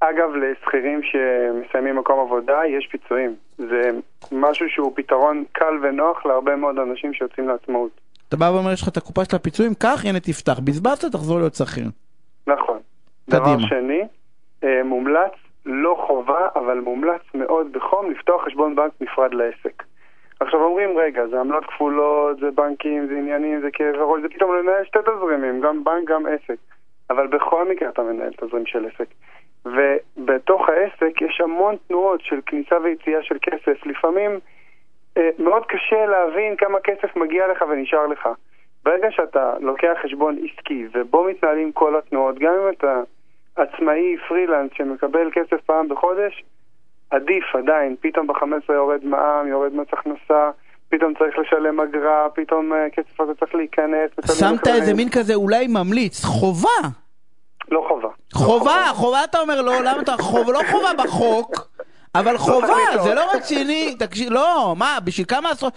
[0.00, 3.34] אגב, לשכירים שמסיימים מקום עבודה יש פיצויים.
[3.58, 3.90] זה
[4.32, 7.90] משהו שהוא פתרון קל ונוח להרבה מאוד אנשים שיוצאים לעצמאות.
[8.28, 10.58] אתה בא ואומר, יש לך את הקופה של הפיצויים, קח, הנה תפתח.
[10.64, 11.84] בזבזת, תחזור להיות שכיר.
[12.46, 12.78] נכון.
[13.30, 13.56] קדימה.
[13.56, 14.00] דבר שני,
[14.64, 15.32] אה, מומלץ,
[15.66, 19.82] לא חובה, אבל מומלץ מאוד בחום לפתוח חשבון בנק נפרד לעסק.
[20.40, 24.56] עכשיו אומרים, רגע, זה עמלות כפולות, זה בנקים, זה עניינים, זה כאב ראש, זה פתאום
[24.56, 26.58] לנהל שתי תזרימים, גם בנק, גם עסק.
[27.10, 29.08] אבל בכל מקרה אתה מנהל תזרים של עסק.
[29.64, 33.86] ובתוך העסק יש המון תנועות של כניסה ויציאה של כסף.
[33.86, 34.38] לפעמים
[35.16, 38.28] אה, מאוד קשה להבין כמה כסף מגיע לך ונשאר לך.
[38.84, 43.02] ברגע שאתה לוקח חשבון עסקי ובו מתנהלים כל התנועות, גם אם אתה
[43.56, 46.44] עצמאי, פרילנס שמקבל כסף פעם בחודש,
[47.10, 50.50] עדיף עדיין, פתאום ב-15 יורד מע"מ, יורד מס הכנסה,
[50.88, 54.10] פתאום צריך לשלם אגרה, פתאום אה, כסף הזה צריך להיכנס.
[54.38, 54.66] שמת.
[54.66, 56.88] איזה מין כזה אולי ממליץ, חובה.
[57.70, 58.08] לא חובה.
[58.34, 61.68] חובה, חובה אתה אומר לא, למה אתה חובה, לא חובה בחוק.
[62.14, 63.14] אבל חובה, צריך זה.
[63.14, 65.72] לא רציני, תקשיב, לא, מה, בשביל כמה עשרות,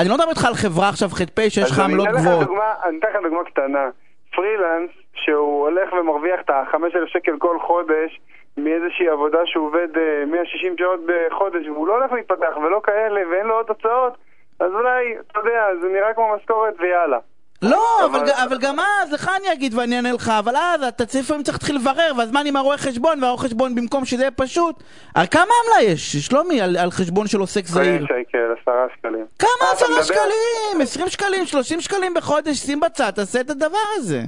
[0.00, 2.48] אני לא מדבר איתך על חברה עכשיו ח"פ שיש לך עמלות גבוהות.
[2.84, 3.88] אני אתן לך דוגמה קטנה.
[4.34, 8.20] פרילנס, שהוא הולך ומרוויח את ה-5,000 שקל כל חודש
[8.56, 13.46] מאיזושהי עבודה שהוא עובד אה, 160 שעות בחודש, והוא לא הולך להתפתח ולא כאלה, ואין
[13.46, 14.12] לו עוד הוצאות,
[14.60, 17.18] אז אולי, אתה יודע, זה נראה כמו משכורת ויאללה.
[17.62, 21.06] לא, אבל- אבל, אבל גם אז, לך אני אגיד ואני אענה לך, אבל אז אתה
[21.06, 24.82] צריך לפעמים צריך להתחיל לברר, והזמן עם הרואה חשבון, והרואה חשבון במקום שזה יהיה פשוט.
[25.30, 27.98] כמה עמלה יש, שלומי, על, על חשבון של עוסק זעיר?
[27.98, 29.24] 5 שקל, 10 שקלים.
[29.38, 30.80] כמה אה, עשרה שקלים?
[30.82, 34.20] 20 שקלים, 30 שקלים בחודש, שים בצד, תעשה את הדבר הזה.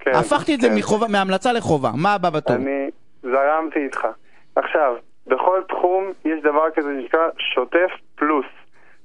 [0.00, 0.74] כן, הפכתי את זה כן.
[0.78, 2.56] מחובה- מהמלצה לחובה, מה הבא בתור?
[2.56, 2.90] אני
[3.22, 4.08] זרמתי איתך.
[4.56, 8.46] עכשיו, בכל תחום יש דבר כזה שנקרא שוטף פלוס.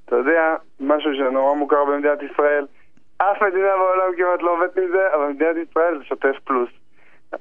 [0.06, 2.66] אתה יודע, משהו שנורא מוכר במדינת ישראל,
[3.18, 6.70] אף מדינה בעולם כמעט לא עובדת עם זה, אבל מדינת ישראל זה שוטף פלוס.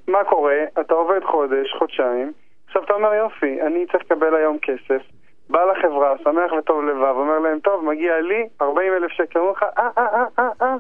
[0.09, 0.65] מה קורה?
[0.81, 2.33] אתה עובד חודש, חודשיים,
[2.67, 5.03] עכשיו אתה אומר יופי, אני צריך לקבל היום כסף,
[5.51, 9.63] בא לחברה, שמח וטוב לבב, אומר להם, טוב, מגיע לי 40 אלף שקל, אומר לך,
[9.63, 10.75] אה, אה, אה, אה, אה,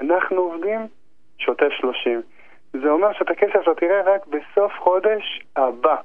[0.00, 0.80] אנחנו עובדים
[1.38, 2.22] שוטף 30.
[2.82, 5.96] זה אומר שאת הכסף אתה תראה רק בסוף חודש הבא.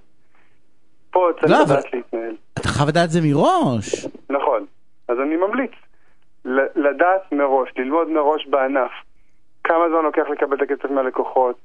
[1.11, 2.35] פה צריך לא, אבל- לדעת להתנהל.
[2.53, 4.05] אתה חייב לדעת את זה מראש.
[4.29, 4.65] נכון.
[5.07, 5.71] אז אני ממליץ
[6.75, 8.91] לדעת מראש, ללמוד מראש בענף
[9.63, 11.55] כמה זמן לוקח לקבל את הכסף מהלקוחות,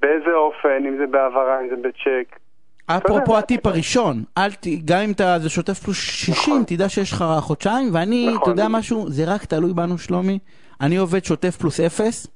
[0.00, 2.38] באיזה אופן, אם זה בהעברה, אם זה בצ'ק.
[2.86, 4.66] אפרופו הטיפ הראשון, אל ת...
[4.84, 6.64] גם אם אתה זה שוטף פלוס 60, נכון.
[6.66, 8.42] תדע שיש לך חודשיים, ואני, נכון.
[8.42, 10.38] אתה יודע משהו, זה רק תלוי בנו שלומי.
[10.80, 12.26] אני עובד שוטף פלוס 0,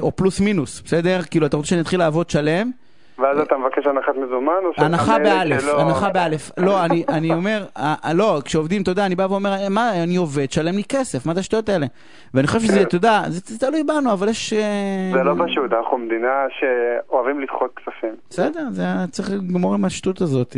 [0.00, 1.18] או פלוס מינוס, בסדר?
[1.30, 2.70] כאילו, אתה רוצה שאני אתחיל לעבוד שלם?
[3.18, 6.50] ואז אתה מבקש הנחת מזומן, או שאתה הנחה באלף, הנחה באלף.
[6.58, 10.16] לא, אני, אומר, אה, אה, לא, כשעובדים, אתה יודע, אני בא ואומר, אה, מה, אני
[10.16, 11.86] עובד, שלם לי כסף, מה זה השטויות האלה?
[12.34, 12.82] ואני חושב שזה.
[12.82, 14.52] אתה יודע, זה, תלוי בנו, אבל יש...
[14.52, 18.14] אה, זה לא פשוט, אנחנו מדינה שאוהבים לדחות כספים.
[18.30, 20.56] בסדר, זה צריך לגמור עם השטות הזאת.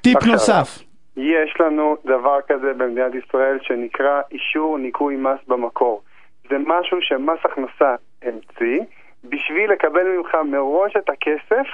[0.00, 0.78] טיפ נוסף.
[1.16, 6.02] יש לנו דבר כזה במדינת ישראל שנקרא אישור ניכוי מס במקור.
[6.50, 7.94] זה משהו שמס הכנסה
[8.24, 8.80] המציא
[9.24, 11.66] בשביל לקבל ממך מראש את הכסף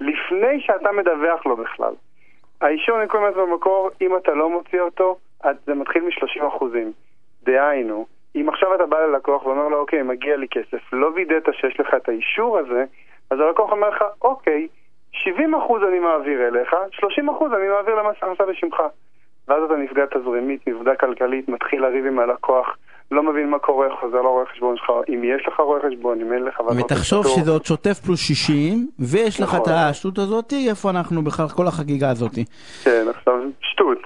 [0.00, 1.94] לפני שאתה מדווח לו בכלל.
[2.60, 5.16] האישור ניכוי מס במקור, אם אתה לא מוציא אותו,
[5.66, 6.92] זה מתחיל מ-30 אחוזים.
[7.42, 11.80] דהיינו, אם עכשיו אתה בא ללקוח ואומר לו, אוקיי, מגיע לי כסף, לא וידאת שיש
[11.80, 12.84] לך את האישור הזה,
[13.30, 14.68] אז הלקוח אומר לך, אוקיי,
[15.12, 18.82] 70 אחוז אני מעביר אליך, 30 אחוז אני מעביר למס הכנסה בשמך.
[19.48, 22.76] ואז אתה נפגע תזרימית, נפגע כלכלית, מתחיל לריב עם הלקוח,
[23.10, 26.42] לא מבין מה קורה, חוזר לרואה חשבון שלך, אם יש לך רואה חשבון, אם אין
[26.42, 26.60] לך...
[26.60, 27.36] ותחשוב פטור.
[27.36, 29.72] שזה עוד שוטף פלוס 60, ויש לך את נכון.
[29.72, 32.44] השטות הזאתי, איפה אנחנו בכלל, כל החגיגה הזאתי.
[32.84, 33.98] כן, עכשיו, שטות,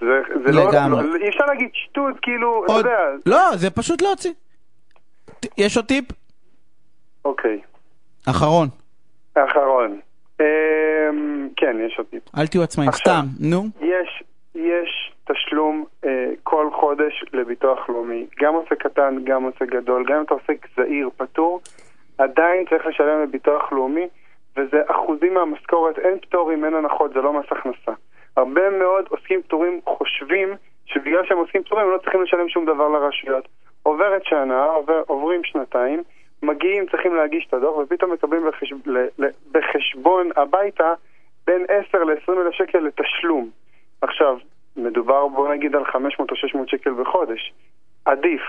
[0.47, 0.69] זה, לא...
[0.69, 1.07] לגמרי.
[1.07, 4.33] לא- אי אפשר להגיד שטות, כאילו, אתה יודע, לא, זה פשוט להוציא.
[5.59, 6.05] יש עוד טיפ?
[7.25, 7.61] אוקיי.
[8.27, 8.69] אחרון,
[9.37, 10.01] האחרון.
[10.41, 12.23] אמ, כן, יש עוד טיפ.
[12.39, 12.93] אל תהיו עצמאים.
[12.93, 13.65] סתם, נו.
[13.81, 14.23] יש,
[14.55, 15.00] יש
[15.33, 20.35] תשלום אה, כל חודש לביטוח לאומי, גם עוסק קטן, גם עוסק גדול, גם אם אתה
[20.35, 21.61] עוסק זעיר, פטור,
[22.19, 24.09] עדיין צריך לשלם לביטוח לאומי,
[24.57, 27.93] וזה אחוזים מהמשכורת, אין פטורים, אין הנחות, זה לא מס הכנסה.
[28.37, 30.49] הרבה מאוד עוסקים פטורים חושבים
[30.87, 33.49] שבגלל שהם עוסקים פטורים הם לא צריכים לשלם שום דבר לרשויות.
[33.83, 36.03] עוברת שנה, עובר, עוברים שנתיים,
[36.43, 40.95] מגיעים, צריכים להגיש את הדוח, ופתאום מקבלים בחשב, ל, ל, בחשבון הביתה
[41.47, 43.51] בין 10 ל-20 אלף שקל לתשלום.
[44.03, 44.37] עכשיו,
[44.77, 47.53] מדובר בוא נגיד על 500 או 600 שקל בחודש.
[48.05, 48.41] עדיף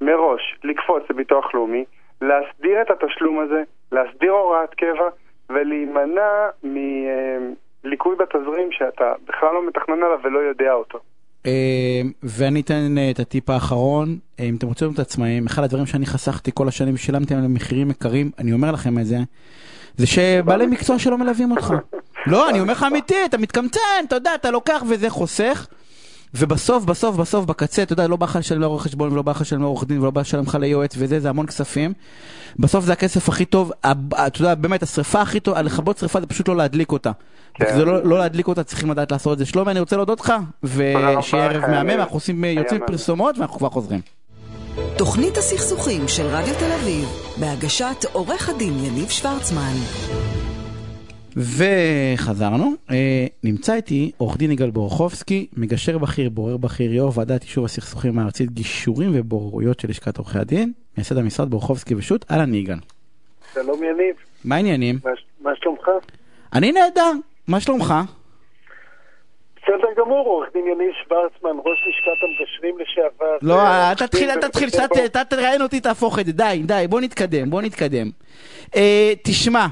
[0.00, 1.84] מראש לקפוץ לביטוח לאומי,
[2.22, 3.62] להסדיר את התשלום הזה,
[3.92, 5.08] להסדיר הוראת קבע
[5.50, 10.98] ולהימנע מליקוי בתזרים שאתה בכלל לא מתכנן עליו ולא יודע אותו.
[11.46, 14.08] אה, ואני אתן אה, את הטיפ האחרון,
[14.40, 17.90] אה, אם אתם רוצים להיות עצמאים, אחד הדברים שאני חסכתי כל השנים ושילמתי עליהם מחירים
[17.90, 19.16] יקרים, אני אומר לכם את זה,
[19.96, 21.74] זה שבעלי מקצוע שלא מלווים אותך.
[22.26, 25.66] לא, אני אומר לך אמיתי, אתה מתקמצן, אתה יודע, אתה לוקח וזה חוסך.
[26.34, 29.40] ובסוף, בסוף, בסוף, בקצה, אתה יודע, לא בא לך לשלם לעורך חשבון, ולא בא לך
[29.40, 31.92] לשלם לעורך דין, ולא בא לשלם לך ליועץ, וזה, זה המון כספים.
[32.58, 33.72] בסוף זה הכסף הכי טוב,
[34.26, 37.10] אתה יודע, באמת, השריפה הכי טוב, לכבות שריפה זה פשוט לא להדליק אותה.
[37.54, 37.76] כן.
[37.76, 39.46] זה לא, לא להדליק אותה, צריכים לדעת לעשות את זה.
[39.46, 42.80] שלומי, אני רוצה להודות לך, ושיהיה ערב מהמם, אנחנו עושים, היה יוצאים.
[42.86, 44.00] פרסומות, ואנחנו כבר חוזרים.
[44.96, 47.08] תוכנית הסכסוכים של רדיו תל אביב,
[47.40, 49.74] בהגשת עורך הדין יניב שוורצמן.
[51.38, 57.64] וחזרנו, אה, נמצא איתי עורך דין יגאל בורחובסקי, מגשר בכיר, בורר בכיר, יו"ר ועדת יישוב
[57.64, 62.76] הסכסוכים הארצית, גישורים ובוררויות של לשכת עורכי הדין, מייסד המשרד בורחובסקי ושות', אהלן יגאל.
[63.54, 64.98] שלום יניב, מה העניינים?
[65.40, 65.88] מה, שלומך?
[66.52, 67.12] אני נהדר,
[67.48, 67.94] מה שלומך?
[69.56, 73.36] בסדר גמור, עורך דין יניב שוורצמן, ראש לשכת המגשרים לשעבר.
[73.42, 74.68] לא, אה, אל תתחיל, אל תתחיל,
[75.06, 78.10] אתה תראיין אותי, תהפוך את זה, די, די, בוא נתקדם, בוא נתקדם.
[78.76, 79.66] אה, תשמע,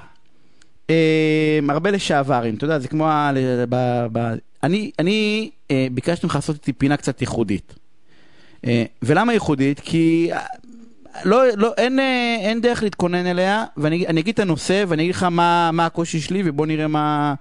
[1.68, 3.32] הרבה לשעברים, אתה יודע, זה כמו, ה-
[3.68, 7.74] ב- ב- אני, אני אה, ביקשתי ממך לעשות איתי פינה קצת ייחודית.
[8.66, 9.80] אה, ולמה ייחודית?
[9.80, 10.40] כי אה,
[11.24, 15.14] לא, לא, אין, אה, אין דרך להתכונן אליה, ואני אני אגיד את הנושא, ואני אגיד
[15.14, 17.34] לך מה, מה הקושי שלי, ובוא נראה מה,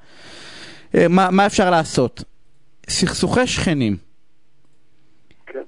[0.95, 2.23] אה, מה, מה אפשר לעשות.
[2.89, 3.97] סכסוכי שכנים.
[5.45, 5.59] כן.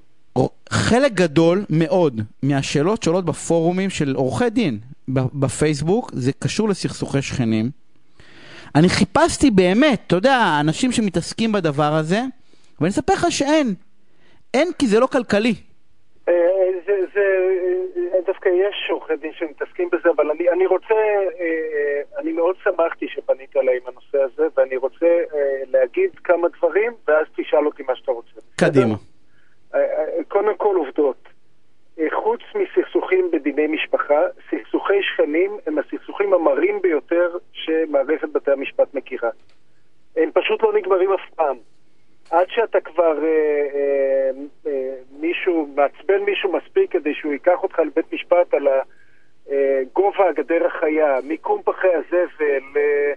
[0.69, 4.79] חלק גדול מאוד מהשאלות שעולות בפורומים של עורכי דין
[5.09, 7.69] בפייסבוק זה קשור לסכסוכי שכנים.
[8.75, 12.19] אני חיפשתי באמת, אתה יודע, אנשים שמתעסקים בדבר הזה,
[12.79, 13.73] ואני אספר לך שאין.
[14.53, 15.53] אין כי זה לא כלכלי.
[16.29, 16.33] אה,
[16.85, 17.25] זה, זה,
[18.13, 20.93] אה, דווקא יש עורכי דין שמתעסקים בזה, אבל אני, אני רוצה,
[21.39, 25.05] אה, אני מאוד שמחתי שפנית אליי עם הנושא הזה, ואני רוצה
[25.67, 28.31] להגיד כמה דברים, ואז תשאל אותי מה שאתה רוצה.
[28.55, 28.95] קדימה.
[30.27, 31.36] קודם כל עובדות.
[31.99, 39.29] אה, חוץ מסכסוכים בדיני משפחה, סכסוכי שכנים הם הסכסוכים המרים ביותר שמערכת בתי המשפט מכירה.
[40.15, 41.57] הם פשוט לא נגמרים אף פעם.
[42.31, 43.29] עד שאתה כבר אה,
[43.75, 44.31] אה,
[44.67, 48.67] אה, מישהו, מעצבן מישהו מספיק כדי שהוא ייקח אותך לבית משפט על
[49.51, 53.13] אה, גובה הגדר החיה, מיקום פחי הזבל, אה,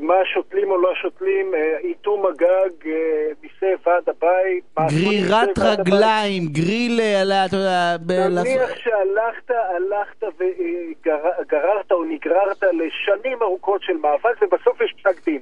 [0.00, 5.58] מה שותלים או לא שותלים, אה, איתום הגג, אה, מיסי ועד הבית, גרירת.
[5.58, 7.96] רגליים, גריל, אה, אתה יודע,
[8.28, 15.40] נניח שהלכת, הלכת וגררת או נגררת לשנים ארוכות של מאבק ובסוף יש פסק דין.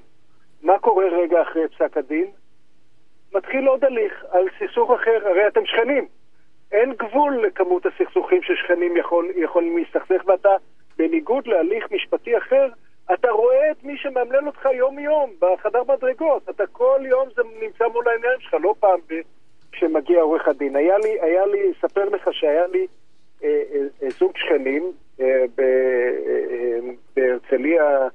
[0.63, 2.27] מה קורה רגע אחרי פסק הדין?
[3.35, 6.07] מתחיל עוד הליך על סכסוך אחר, הרי אתם שכנים.
[6.73, 10.49] אין גבול לכמות הסכסוכים ששכנים יכול, יכולים להסתכסך ואתה,
[10.97, 12.69] בניגוד להליך משפטי אחר,
[13.15, 16.49] אתה רואה את מי שמאמלל אותך יום-יום בחדר מדרגות.
[16.51, 19.15] אתה כל יום זה נמצא מול העיניים שלך, לא פעם ב...
[19.73, 20.77] כשמגיע עורך הדין.
[20.77, 22.87] היה לי, היה לי, אספר לך שהיה לי
[23.45, 26.79] אה, אה, אה, זוג שכנים אה, ב- אה,
[27.17, 28.09] בהרצליה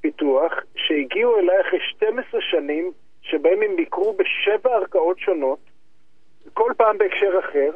[0.00, 5.58] פיתוח, שהגיעו אליי אחרי 12 שנים, שבהם הם ביקרו בשבע ערכאות שונות,
[6.54, 7.70] כל פעם בהקשר אחר,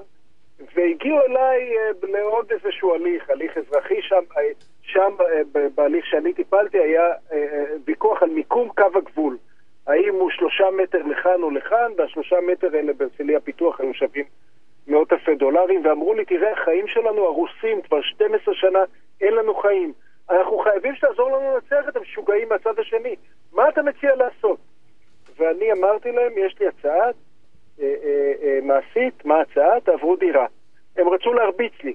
[0.74, 4.42] והגיעו אליי אה, לעוד איזשהו הליך, הליך אזרחי שם, אה,
[4.82, 7.12] שם אה, בהליך שאני טיפלתי היה
[7.86, 9.38] ויכוח על מיקום קו הגבול.
[9.86, 14.24] האם הוא שלושה מטר לכאן או לכאן, והשלושה מטר האלה בהרצליה פיתוח היו שווים
[14.86, 18.78] מאות אלפי דולרים, ואמרו לי, תראה, החיים שלנו הרוסים כבר 12 שנה,
[19.20, 19.92] אין לנו חיים.
[20.30, 23.16] אנחנו חייבים שתעזור לנו לנצח את המשוגעים מהצד השני.
[23.52, 24.58] מה אתה מציע לעשות?
[25.36, 27.10] ואני אמרתי להם, יש לי הצעה
[28.62, 29.80] מעשית, מה ההצעה?
[29.80, 30.46] תעברו דירה.
[30.96, 31.94] הם רצו להרביץ לי.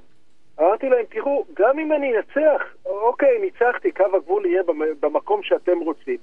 [0.59, 5.79] אמרתי להם, תראו, גם אם אני אנצח, אוקיי, ניצחתי, קו הגבול יהיה במ- במקום שאתם
[5.79, 6.17] רוצים.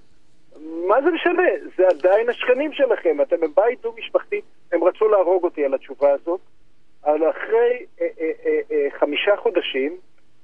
[0.88, 1.42] מה זה משנה?
[1.76, 4.40] זה עדיין השכנים שלכם, אתם בבית דו-משפחתי,
[4.72, 6.40] הם רצו להרוג אותי על התשובה הזאת.
[7.04, 9.96] אבל אחרי אה, אה, אה, אה, חמישה חודשים,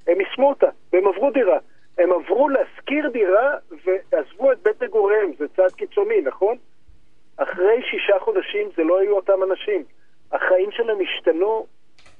[0.07, 1.59] הם יישמו אותה, והם עברו דירה.
[1.99, 6.57] הם עברו להשכיר דירה ועזבו את בית מגוריהם, זה צעד קיצוני, נכון?
[7.37, 9.85] אחרי שישה חודשים זה לא היו אותם אנשים.
[10.33, 11.67] החיים שלהם השתנו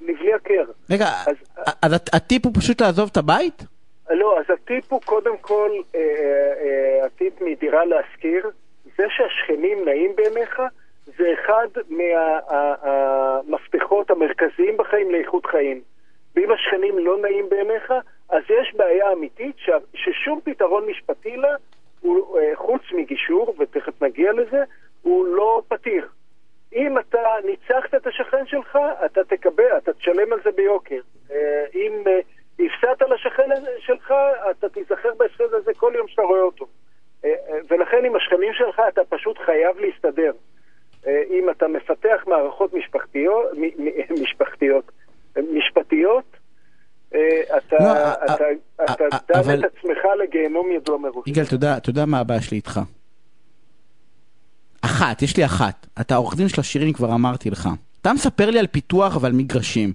[0.01, 0.63] לבלי הכר.
[0.91, 3.63] רגע, אז- אז הט- הטיפ הוא פשוט לעזוב את הבית?
[4.09, 8.49] לא, אז הטיפ הוא קודם כל, אה, אה, הטיפ מדירה להשכיר,
[8.97, 10.61] זה שהשכנים נעים בעיניך,
[11.17, 13.31] זה אחד מהמפתחות
[14.11, 15.81] המרכזיים בחיים לאיכות חיים.
[16.35, 17.93] ואם השכנים לא נעים בעיניך,
[18.29, 21.55] אז יש בעיה אמיתית ש, ששום פתרון משפטי לה,
[22.01, 24.63] הוא, אה, חוץ מגישור, ותכף נגיע לזה,
[25.03, 26.07] הוא לא פתיר.
[26.75, 30.99] אם אתה ניצחת את השכן שלך, אתה תקבל, אתה תשלם על זה ביוקר.
[31.31, 31.37] אה,
[31.75, 32.19] אם אה,
[32.65, 34.13] הפסדת לשכן שלך,
[34.51, 36.65] אתה תיזכר בהפסד הזה כל יום שאתה רואה אותו.
[37.25, 37.29] אה,
[37.69, 40.31] ולכן עם השכנים שלך אתה פשוט חייב להסתדר.
[41.29, 43.45] אם אתה מפתח מערכות משפחתיות,
[44.21, 44.91] משפחתיות,
[45.53, 46.23] משפטיות,
[47.09, 47.91] אתה, לא,
[48.25, 51.27] אתה, אה, אתה אה, דן אבל- את עצמך לגיהנום ידוע מראש.
[51.27, 52.79] יגאל, אתה אתה יודע מה הבעיה שלי איתך?
[54.85, 55.87] אחת, יש לי אחת.
[56.01, 57.69] אתה עורך דין של השירים, כבר אמרתי לך.
[58.01, 59.91] אתה מספר לי על פיתוח ועל מגרשים.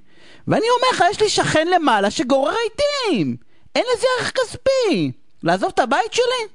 [0.49, 3.37] ואני אומר לך, יש לי שכן למעלה שגורר רהיטים.
[3.77, 5.13] אין לזה ערך כספי.
[5.43, 6.49] לעזוב את הבית שלי?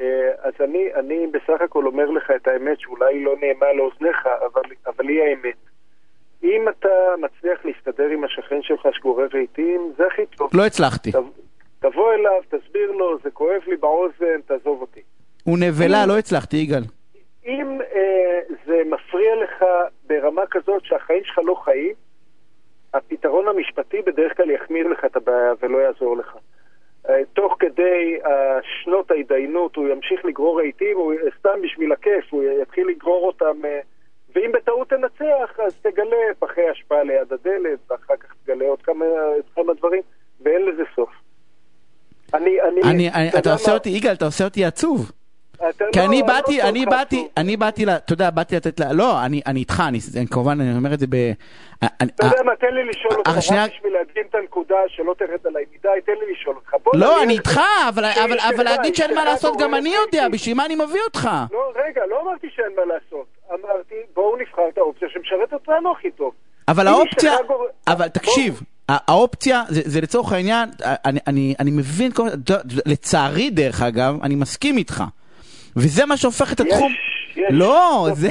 [0.00, 4.62] אה, אז אני, אני בסך הכל אומר לך את האמת שאולי לא נעימה לאוזניך, אבל,
[4.86, 5.56] אבל היא האמת.
[6.42, 6.88] אם אתה
[7.18, 10.50] מצליח להסתדר עם השכן שלך שגורר רהיטים, זה הכי טוב.
[10.54, 11.12] לא הצלחתי.
[11.12, 11.24] תב,
[11.80, 15.00] תבוא אליו, תסביר לו, זה כואב לי באוזן, תעזוב אותי.
[15.44, 16.82] הוא נבלה, לא הצלחתי, יגאל.
[17.46, 19.64] אם אה, זה מפריע לך
[20.06, 21.94] ברמה כזאת שהחיים שלך לא חיים,
[22.94, 26.36] הפתרון המשפטי בדרך כלל יחמיר לך את הבעיה ולא יעזור לך.
[27.08, 30.96] אה, תוך כדי אה, שנות ההתדיינות הוא ימשיך לגרור רהיטים,
[31.38, 33.80] סתם בשביל הכיף, הוא יתחיל לגרור אותם, אה,
[34.34, 39.04] ואם בטעות תנצח, אז תגלה פחי אשפה ליד הדלת, ואחר כך תגלה עוד כמה,
[39.54, 40.02] כמה דברים,
[40.40, 41.10] ואין לזה סוף.
[42.34, 43.74] אני, אני, אני, אתה עושה?
[43.74, 45.10] אותי, יגאל, אתה עושה אותי עצוב.
[45.92, 47.28] כי לא, אני לא באתי, אני באתי.
[47.36, 49.82] אני באתי, אתה יודע, באתי לתת לה, לא, אני איתך,
[50.16, 51.14] אני כמובן, אני אומר את זה ב...
[51.14, 51.32] אני-
[52.14, 53.64] אתה יודע מה, תן לי לשאול אותך, אה.
[53.64, 56.74] רק בשביל להדגים את הנקודה שלא תרד עליי מדי, תן לי לשאול אותך.
[56.94, 58.02] לא, אני איתך, אבל
[58.64, 60.28] להגיד שאין מה לעשות, גם אני יודע.
[60.28, 61.28] בשביל מה אני מביא אותך?
[61.52, 63.26] לא, רגע, לא אמרתי שאין מה לעשות.
[63.50, 66.32] אמרתי, בואו נבחר את האופציה שמשרת אותנו הכי טוב.
[66.68, 67.32] אבל האופציה,
[67.86, 72.10] אבל תקשיב, האופציה, זה זה לצורך העניין, אני- אני אני מבין,
[72.86, 75.04] לצערי דרך אגב, אני מסכים איתך.
[75.76, 77.44] וזה מה שהופך את התחום, יש, יש.
[77.50, 78.28] לא, סוף זה.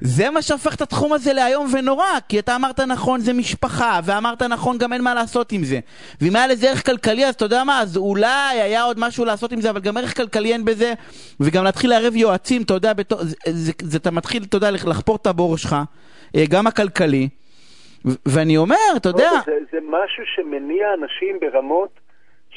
[0.00, 4.42] זה מה שהופך את התחום הזה לאיום ונורא, כי אתה אמרת נכון זה משפחה, ואמרת
[4.42, 5.80] נכון גם אין מה לעשות עם זה.
[6.20, 9.52] ואם היה לזה ערך כלכלי אז אתה יודע מה, אז אולי היה עוד משהו לעשות
[9.52, 10.92] עם זה, אבל גם ערך כלכלי אין בזה,
[11.40, 15.16] וגם להתחיל לערב יועצים, אתה יודע, בתור, זה, זה, זה, אתה מתחיל, אתה יודע, לחפור
[15.16, 15.76] את הבור שלך,
[16.36, 17.28] אה, גם הכלכלי,
[18.06, 22.03] ו- ואני אומר, אתה יודע, זה, זה משהו שמניע אנשים ברמות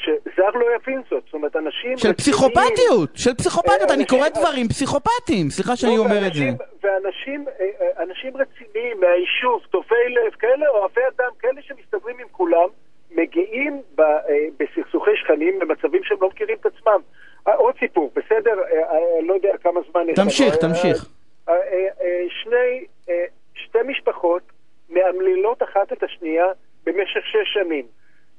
[0.04, 1.22] שזר לא יבין זאת.
[1.24, 1.98] זאת אומרת, אנשים...
[1.98, 6.34] של רציניים- פסיכופתיות, של פסיכופתיות, אה, אני קורא דברים פסיכופתיים, סליחה שאני לא, אומר את
[6.34, 6.44] זה.
[6.44, 12.26] ואנשים- ואנשים אה, אה, אנשים רציניים מהיישוב, טובי לב, כאלה אוהבי אדם, כאלה שמסתדרים עם
[12.32, 12.68] כולם,
[13.10, 14.02] מגיעים ב-
[14.58, 17.00] בסכסוכי שכנים למצבים שהם לא מכירים את עצמם.
[17.44, 18.54] עוד סיפור, בסדר?
[19.22, 20.00] לא יודע כמה זמן...
[20.14, 21.08] תמשיך, אה, תמשיך.
[22.42, 22.84] שני,
[23.54, 24.42] שתי משפחות
[24.90, 26.46] מאמללות אחת את השנייה
[26.86, 27.86] במשך שש שנים.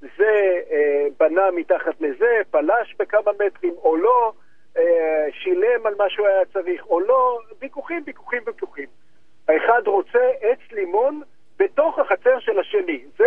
[0.02, 4.32] זה אה, בנה מתחת לזה, פלש בכמה מטרים או לא,
[4.78, 8.88] אה, שילם על מה שהוא היה צריך או לא, ויכוחים, ויכוחים, ויכוחים.
[9.48, 11.22] האחד רוצה עץ לימון
[11.60, 13.26] בתוך החצר של השני, זה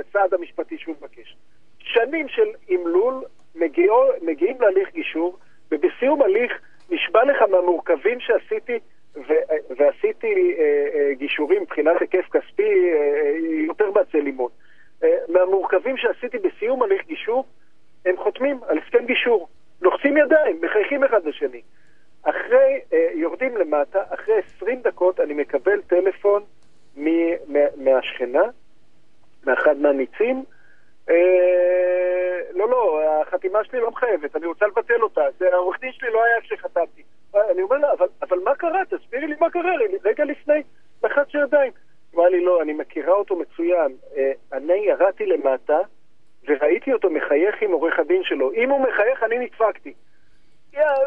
[0.00, 1.36] הצעד המשפטי שהוא מבקש.
[1.78, 5.38] שנים של אמלול מגיעו, מגיעים להליך גישור,
[5.70, 6.52] ובסיום הליך
[6.90, 8.78] נשבע לך מהמורכבים שעשיתי,
[9.16, 9.32] ו,
[9.76, 13.32] ועשיתי אה, אה, גישורים מבחינת היקף כספי אה,
[13.66, 14.50] יותר מעצי לימון.
[15.04, 17.44] אה, מהמורכבים שעשיתי בסיום הליך גישור,
[18.06, 19.48] הם חותמים על הסכם גישור,
[19.82, 21.60] לוחצים ידיים, מחייכים אחד לשני.
[22.22, 26.42] אחרי, אה, יורדים למטה, אחרי 20 דקות אני מקבל טלפון
[26.96, 28.42] מ- מה- מהשכנה,
[29.46, 30.44] מאחד מהניצים,
[31.10, 35.20] אה, לא, לא, החתימה שלי לא מחייבת, אני רוצה לבטל אותה.
[35.52, 37.02] העורך דין שלי לא היה כשחתמתי.
[37.34, 38.82] אני אומר לה, אבל, אבל מה קרה?
[38.90, 39.72] תסבירי לי מה קרה.
[40.04, 40.62] רגע לפני,
[41.04, 41.72] לחץ ידיים.
[42.14, 43.96] אמרה לי, לא, אני מכירה אותו מצוין.
[44.16, 45.78] אה, אני ירדתי למטה
[46.48, 48.52] וראיתי אותו מחייך עם עורך הדין שלו.
[48.52, 49.94] אם הוא מחייך, אני נדפקתי.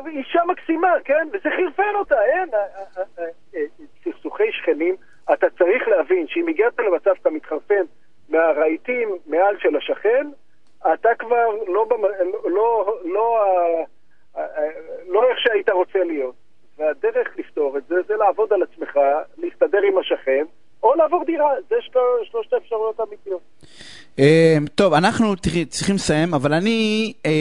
[0.08, 1.28] אישה מקסימה, כן?
[1.34, 2.50] וזה חרפן אותה, אין.
[2.54, 3.24] אה,
[3.56, 3.62] אה,
[4.04, 4.96] סכסוכי שכנים,
[5.34, 7.84] אתה צריך להבין שאם הגעת למצב שאתה מתחרפן
[8.30, 10.28] מהרהיטים מעל של השכן,
[10.94, 11.88] אתה כבר לא.
[12.46, 13.40] לא, לא,
[15.08, 16.36] לא איך שהיית רוצה להיות.
[16.78, 19.00] והדרך לפתור את זה, זה לעבוד על עצמך,
[19.38, 20.46] להסתדר עם השכן,
[20.86, 21.46] או לעבור דירה.
[21.70, 22.00] זה של...
[22.32, 23.40] שלושת האפשרויות האמיתיות.
[24.20, 25.34] אה, טוב, אנחנו
[25.70, 27.32] צריכים לסיים, אבל אני, אה,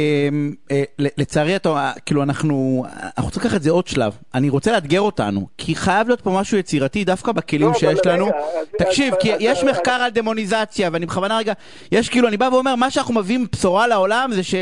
[0.70, 2.85] אה, לצערי, אתה, אה, כאילו, אנחנו,
[3.18, 4.12] אנחנו צריכים לקחת את זה עוד שלב.
[4.35, 8.26] אני רוצה לאתגר אותנו, כי חייב להיות פה משהו יצירתי דווקא בכלים לא, שיש לנו.
[8.28, 11.52] אז- תקשיב, אז- כי יש מחקר על דמוניזציה, ואני בכוונה רגע,
[11.92, 14.54] יש כאילו, אני בא ואומר, מה שאנחנו מביאים בשורה לעולם זה ש-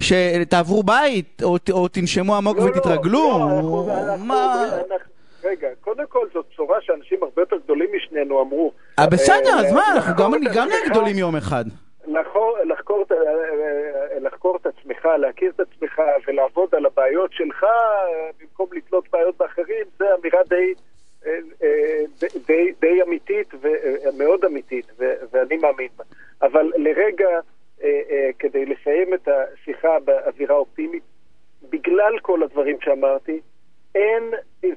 [0.00, 1.42] שתעברו בית,
[1.72, 3.38] או תנשמו עמוק לא, לא, ותתרגלו.
[3.38, 4.64] לא, מה...
[4.64, 5.13] אנחנו-
[5.44, 8.72] רגע, קודם כל זאת צורה שאנשים הרבה יותר גדולים משנינו אמרו.
[8.98, 10.30] אה, בסדר, אה, אז מה, אנחנו גם
[10.68, 11.64] נהיה גדולים יום אחד.
[12.06, 17.64] לחקור, לחקור, את ה- אה, לחקור את עצמך, להכיר את עצמך ולעבוד על הבעיות שלך
[17.64, 17.68] אה,
[18.40, 20.74] במקום לתלות בעיות באחרים, זו אמירה די,
[21.26, 21.30] אה,
[21.62, 21.68] אה,
[22.20, 26.04] די- די, די אמיתית ומאוד אמיתית, ו- ואני מאמין בה.
[26.42, 27.28] אבל לרגע,
[27.84, 31.02] אה, אה, כדי לסיים את השיחה באווירה אופטימית,
[31.70, 33.40] בגלל כל הדברים שאמרתי,
[33.94, 34.22] אין,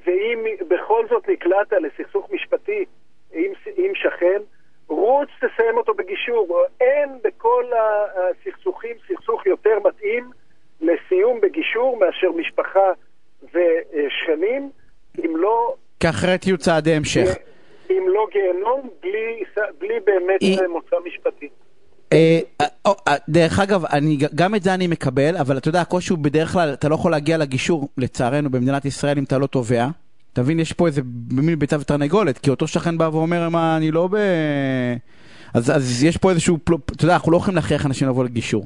[0.06, 2.84] ואם בכל זאת נקלעת לסכסוך משפטי
[3.32, 4.40] עם, עם שכן,
[4.88, 6.62] רוץ תסיים אותו בגישור.
[6.80, 7.64] אין בכל
[8.16, 10.30] הסכסוכים סכסוך יותר מתאים
[10.80, 12.92] לסיום בגישור מאשר משפחה
[13.42, 14.70] ושכנים,
[15.24, 17.28] אם לא, כאחרת יהיו צעדי המשך.
[17.90, 19.44] אם לא גיהנום, בלי,
[19.78, 21.48] בלי באמת היא- מוצא משפטי.
[22.12, 26.12] אה, אה, אה, דרך אגב, אני, גם את זה אני מקבל, אבל אתה יודע, הקושי
[26.12, 29.86] הוא בדרך כלל, אתה לא יכול להגיע לגישור, לצערנו, במדינת ישראל אם אתה לא תובע.
[30.32, 33.90] אתה מבין, יש פה איזה מין ביצה ותרנגולת, כי אותו שכן בא ואומר, מה, אני
[33.90, 34.16] לא ב...
[35.54, 36.58] אז, אז יש פה איזשהו,
[36.96, 38.64] אתה יודע, אנחנו לא יכולים להכריח אנשים לבוא לגישור.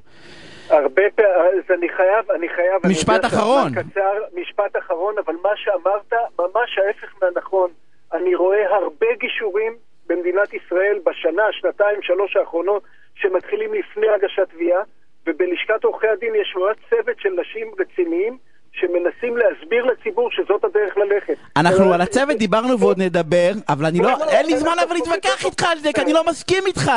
[0.71, 2.81] הרבה פעמים, אז אני חייב, אני חייב...
[2.85, 3.73] אני משפט שהזמן אחרון.
[3.75, 7.71] קצר, משפט אחרון, אבל מה שאמרת, ממש ההפך מהנכון.
[8.13, 9.73] אני רואה הרבה גישורים
[10.07, 12.83] במדינת ישראל בשנה, שנתיים, שלוש האחרונות,
[13.23, 14.81] שמתחילים לפני הגשת תביעה,
[15.27, 18.39] ובלשכת עורכי הדין יש ממש צוות של נשים רציניים,
[18.73, 21.37] שמנסים להסביר לציבור שזאת הדרך ללכת.
[21.57, 25.45] אנחנו אבל- על הצוות דיברנו ועוד נדבר, אבל אני לא, אין לי זמן אבל להתווכח
[25.45, 25.93] איתך על זה.
[25.93, 26.91] כי אני לא מסכים איתך.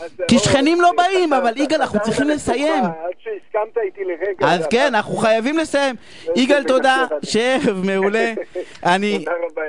[0.00, 2.84] אז, כי שכנים לא אתה- באים, אבל יגאל, אנחנו צריכים לסיים.
[2.84, 4.46] עד שהסכמת איתי לרגע.
[4.54, 5.94] אז כן, אנחנו חייבים לסיים.
[6.36, 8.32] יגאל, תודה, שב, מעולה.
[8.94, 9.24] אני.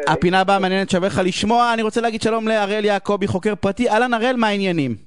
[0.08, 1.74] הפינה הבאה מעניינת, שווה לך לשמוע.
[1.74, 3.90] אני רוצה להגיד שלום להראל יעקבי, חוקר פרטי.
[3.90, 5.05] אהלן הראל, מה העניינים?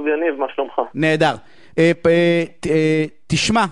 [0.00, 0.80] טוב, יניב, מה שלומך?
[0.94, 1.34] נהדר.
[1.78, 3.64] אה, אה, אה, תשמע,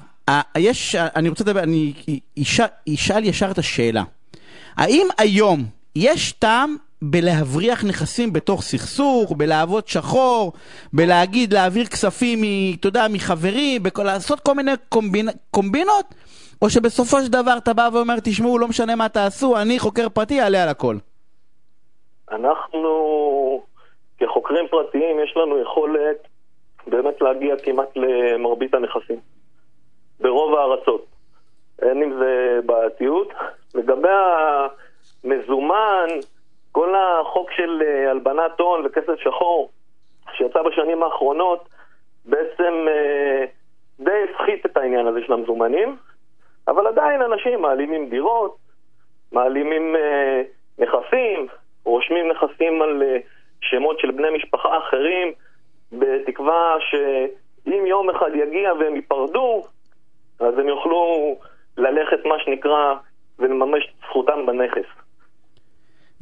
[0.58, 1.92] יש, אני רוצה לדבר, אני
[2.94, 4.02] אשאל- ישר את השאלה.
[4.76, 5.64] האם היום
[5.96, 10.52] יש טעם בלהבריח נכסים בתוך סכסוך, בלעבוד שחור,
[10.92, 12.38] בלהגיד, להעביר כספים,
[12.80, 16.14] אתה יודע, מחברים, בכל, לעשות כל מיני קומבינ, קומבינות,
[16.62, 20.40] או שבסופו של דבר אתה בא ואומר, תשמעו, לא משנה מה תעשו, אני חוקר פרטי,
[20.42, 20.96] אעלה על הכל.
[22.32, 22.88] אנחנו,
[24.18, 26.28] כחוקרים פרטיים, יש לנו יכולת
[26.86, 29.20] באמת להגיע כמעט למרבית הנכסים.
[30.20, 31.06] ברוב הארצות.
[31.82, 33.28] אין עם זה בעייתיות.
[33.74, 34.08] לגבי
[35.24, 36.06] המזומן,
[36.72, 39.70] כל החוק של אה, הלבנת הון וכסף שחור
[40.32, 41.68] שיצא בשנים האחרונות,
[42.24, 43.44] בעצם אה,
[44.00, 45.96] די הפחית את העניין הזה של המזומנים,
[46.68, 48.56] אבל עדיין אנשים מעלימים דירות,
[49.32, 50.42] מעלימים אה,
[50.78, 51.46] נכסים,
[51.84, 53.02] רושמים נכסים על
[53.60, 55.32] שמות של בני משפחה אחרים,
[55.92, 59.64] בתקווה שאם יום אחד יגיע והם ייפרדו,
[60.40, 61.36] אז הם יוכלו
[61.76, 62.94] ללכת, מה שנקרא,
[63.38, 64.88] ולממש את זכותם בנכס.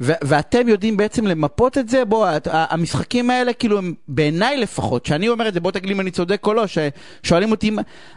[0.01, 2.05] ו- ואתם יודעים בעצם למפות את זה?
[2.05, 6.01] בוא, המשחקים האלה, כאילו, הם בעיניי לפחות, שאני אומר את זה, בוא תגיד לי אם
[6.01, 7.71] אני צודק או לא, ששואלים אותי,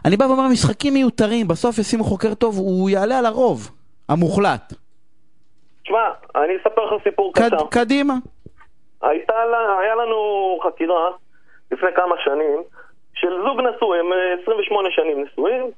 [0.04, 3.70] אני בא ואומר, משחקים מיותרים, בסוף ישימו חוקר טוב, הוא יעלה על הרוב,
[4.08, 4.72] המוחלט.
[5.82, 5.98] תשמע,
[6.34, 7.66] אני אספר לך סיפור קצר.
[7.70, 8.14] קדימה.
[9.02, 9.34] הייתה
[9.80, 11.10] היה לנו חקירה
[11.70, 12.62] לפני כמה שנים
[13.14, 15.70] של זוג נשוי, הם אה, 28 שנים נשואים.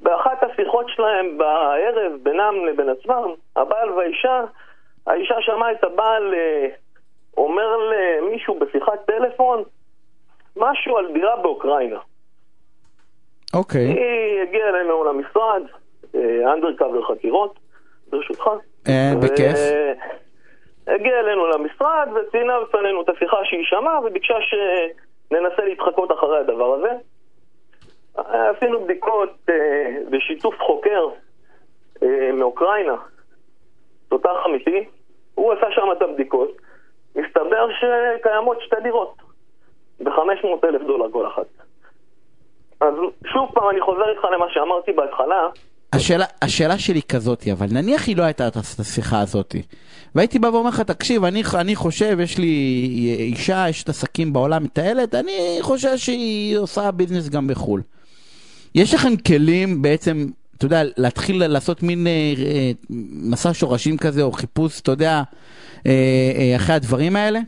[0.00, 4.44] באחת השיחות שלהם בערב בינם לבין עצמם, הבעל והאישה,
[5.06, 6.66] האישה שמעה את הבעל אה,
[7.36, 9.62] אומר למישהו בשיחת טלפון
[10.56, 11.98] משהו על דירה באוקראינה.
[13.54, 13.86] אוקיי.
[13.86, 15.62] היא הגיעה אלינו למשרד,
[16.54, 17.58] אנדרקאבר חקירות,
[18.10, 18.50] ברשותך.
[18.88, 19.58] אה, בכיף.
[20.86, 26.90] הגיעה אלינו למשרד וציינה בפנינו את השיחה שהיא שמעה וביקשה שננסה להתחקות אחרי הדבר הזה.
[28.14, 31.08] עשינו בדיקות אה, בשיתוף חוקר
[32.02, 32.96] אה, מאוקראינה,
[34.08, 34.84] תותח אמיתי,
[35.34, 36.50] הוא עשה שם את הבדיקות,
[37.16, 39.14] מסתבר שקיימות שתי דירות
[40.00, 41.46] ב-500 אלף דולר כל אחת.
[42.80, 42.94] אז
[43.26, 45.48] שוב פעם אני חוזר איתך למה שאמרתי בהתחלה,
[45.96, 49.62] השאלה, השאלה שלי כזאתי, אבל נניח היא לא הייתה את השיחה הזאתי.
[50.14, 52.46] והייתי בא ואומר לך, תקשיב, אני, אני חושב, יש לי
[53.18, 57.82] אישה, יש את עסקים בעולם, מטיילת, אני חושב שהיא עושה ביזנס גם בחו"ל.
[58.74, 60.26] יש לכם כלים בעצם,
[60.56, 62.70] אתה יודע, להתחיל לעשות מין אה, אה,
[63.30, 65.22] מסע שורשים כזה, או חיפוש, אתה יודע,
[65.86, 65.92] אה,
[66.38, 67.40] אה, אחרי הדברים האלה?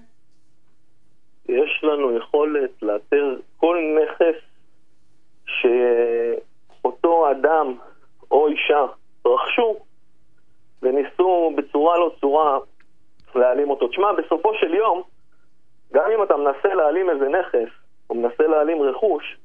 [1.48, 4.40] יש לנו יכולת לאתר כל נכס
[5.46, 7.74] שאותו אדם
[8.36, 8.86] או אישה
[9.26, 9.76] רכשו
[10.82, 12.58] וניסו בצורה לא צורה
[13.34, 13.88] להעלים אותו.
[13.88, 15.02] תשמע, בסופו של יום,
[15.92, 17.68] גם אם אתה מנסה להעלים איזה נכס,
[18.10, 19.36] או מנסה להעלים רכוש,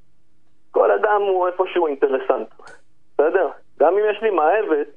[0.71, 2.47] כל אדם הוא איפשהו אינטרסנט,
[3.13, 3.49] בסדר?
[3.79, 4.87] גם אם יש לי מאהבת,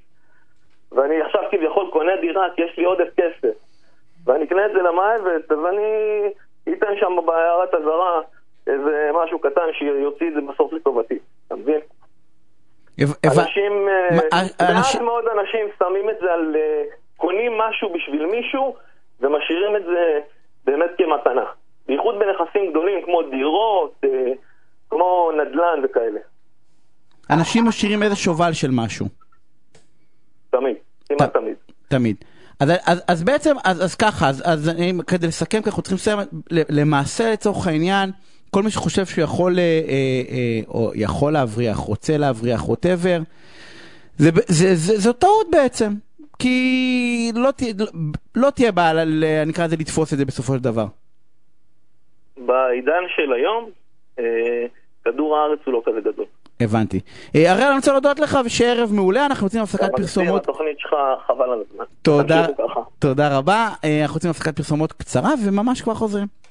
[0.93, 3.57] ואני עכשיו כביכול קונה דירה כי יש לי עודף כסף,
[4.25, 6.21] ואני אקנה את זה למאהבת, אז אני
[6.73, 8.21] אתן שם בהערת אזהרה
[8.67, 11.81] איזה משהו קטן שיוציא את זה בסוף לטובתי, אתה מבין?
[13.03, 16.83] אנשים, אה, מעט מאוד אנשים שמים את זה על, אה,
[17.17, 18.77] קונים משהו בשביל מישהו
[19.21, 20.21] ומשאירים את זה
[20.65, 21.45] באמת כמתנה.
[21.87, 24.33] בייחוד בנכסים גדולים כמו דירות, אה,
[24.91, 26.21] כמו נדל"ן וכאלה.
[27.31, 29.07] אנשים משאירים איזה שובל של משהו.
[30.51, 30.77] תמיד,
[31.09, 31.55] כמעט תמיד.
[31.89, 32.17] תמיד.
[32.61, 35.97] אז, אז, אז בעצם, אז, אז ככה, אז, אז אני, כדי לסכם, ככה, אנחנו צריכים
[35.97, 36.19] לסיים,
[36.71, 38.11] למעשה לצורך העניין,
[38.55, 43.19] כל מי שחושב שהוא יכול, אה, אה, או יכול להבריח, רוצה להבריח, ווטאבר,
[44.17, 45.93] זה, זה, זה, זו טעות בעצם.
[46.39, 47.87] כי לא, תה, לא,
[48.35, 49.03] לא תהיה בעיה,
[49.43, 50.87] אני אקרא לזה לתפוס את זה בסופו של דבר.
[52.37, 53.71] בעידן של היום,
[54.19, 54.67] אה,
[55.05, 56.25] כדור הארץ הוא לא כזה גדול.
[56.61, 57.01] הבנתי.
[57.37, 60.43] אה, הראל, אני רוצה להודות לך ושערב מעולה, אנחנו רוצים הפסקת פרסומות.
[60.43, 60.95] התוכנית שלך
[61.27, 61.85] חבל על הזמן.
[62.03, 62.47] תודה,
[62.99, 63.69] תודה רבה.
[63.85, 66.44] אה, אנחנו רוצים הפסקת פרסומות קצרה וממש כבר חוזרים.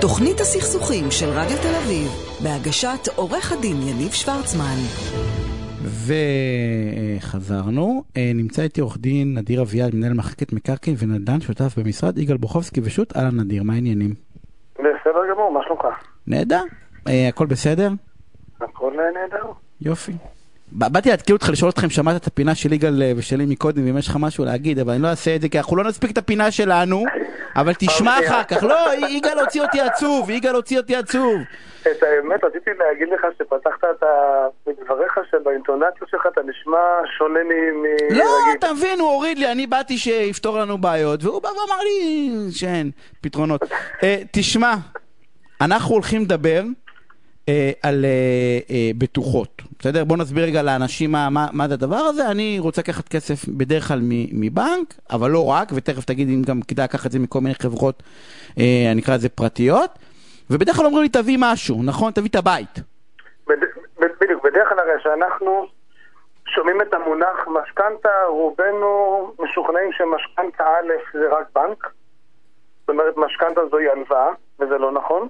[0.00, 2.08] תוכנית הסכסוכים של רדיו תל אביב,
[2.42, 4.76] בהגשת עורך הדין יניב שוורצמן.
[7.18, 8.04] וחזרנו,
[8.34, 13.16] נמצא איתי עורך דין נדיר אביעד, מנהל מחלקת מקרקעין ונדל"ן, שותף במשרד יגאל בוכובסקי ושות',
[13.16, 14.14] אהלן נדיר, מה העניינים?
[14.74, 15.84] בסדר גמור, מה שלומך?
[16.26, 16.62] נהדר,
[17.06, 17.90] הכל בסדר?
[18.60, 19.52] הכל נהדר.
[19.80, 20.12] יופי.
[20.78, 24.08] באתי להתקיל אותך לשאול אותך אם שמעת את הפינה של יגאל ושלי מקודם, ואם יש
[24.08, 26.50] לך משהו להגיד, אבל אני לא אעשה את זה, כי אנחנו לא נספיק את הפינה
[26.50, 27.04] שלנו,
[27.56, 28.62] אבל תשמע אחר כך.
[28.62, 31.40] לא, יגאל הוציא אותי עצוב, יגאל הוציא אותי עצוב.
[31.82, 34.04] את האמת, רציתי להגיד לך שפתחת את
[34.84, 36.78] דבריך שבאינטונציה שלך אתה נשמע
[37.18, 37.84] שונה מ...
[38.16, 38.24] לא,
[38.58, 42.90] אתה מבין, הוא הוריד לי, אני באתי שיפתור לנו בעיות, והוא בא ואמר לי שאין
[43.20, 43.60] פתרונות.
[44.32, 44.74] תשמע,
[45.60, 46.85] אנחנו הולכים לדבר אה,
[47.82, 48.10] על אה,
[48.70, 50.04] אה, בטוחות, בסדר?
[50.04, 52.30] בוא נסביר רגע לאנשים מה, זה הדבר הזה.
[52.30, 53.98] אני רוצה לקחת כסף בדרך כלל
[54.32, 58.02] מבנק, אבל לא רק, ותכף תגיד אם גם כדאי לקחת את זה מכל מיני חברות,
[58.58, 59.90] אה, אני אקרא לזה פרטיות,
[60.50, 62.12] ובדרך כלל אומרים לי תביא משהו, נכון?
[62.12, 62.78] תביא את הבית.
[64.20, 65.66] בדיוק, בדרך כלל הרי שאנחנו
[66.46, 71.90] שומעים את המונח משכנתה, רובנו משוכנעים שמשכנתה א' זה רק בנק.
[72.80, 74.28] זאת אומרת, משכנתה זוהי הלוואה,
[74.60, 75.28] וזה לא נכון.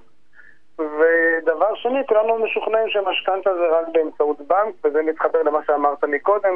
[0.79, 6.53] ודבר שני, כולנו משוכנעים שמשכנתה זה רק באמצעות בנק, וזה מתחבר למה שאמרת מקודם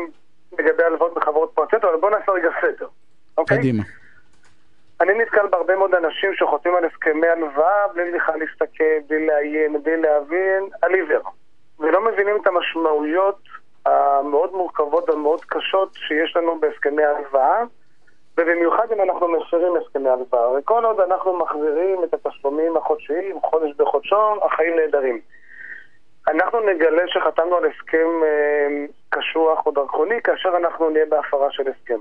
[0.60, 2.88] לגבי הלוואות בחברות פרטיות, אבל בוא נעשה רגע סדר,
[3.38, 3.58] אוקיי?
[3.58, 3.84] קדימה.
[5.02, 9.98] אני נתקל בהרבה מאוד אנשים שחותמים על הסכמי הלוואה בלי בכלל להסתכל, בלי לעיין, בלי
[9.98, 11.30] להבין, על עיוור.
[11.80, 13.40] ולא מבינים את המשמעויות
[13.86, 17.64] המאוד מורכבות והמאוד קשות שיש לנו בהסכמי הלוואה,
[18.38, 20.52] ובמיוחד אם אנחנו מפרים הסכמי הלוואה.
[20.52, 25.22] וכל עוד אנחנו מחזירים את התשלומים החודשיים, חודש בחודשו, החיים נהדרים.
[26.28, 32.00] אנחנו נגלה שחתמנו על הסכם אה, קשוח או דרכוני כאשר אנחנו נהיה בהפרה של הסכם.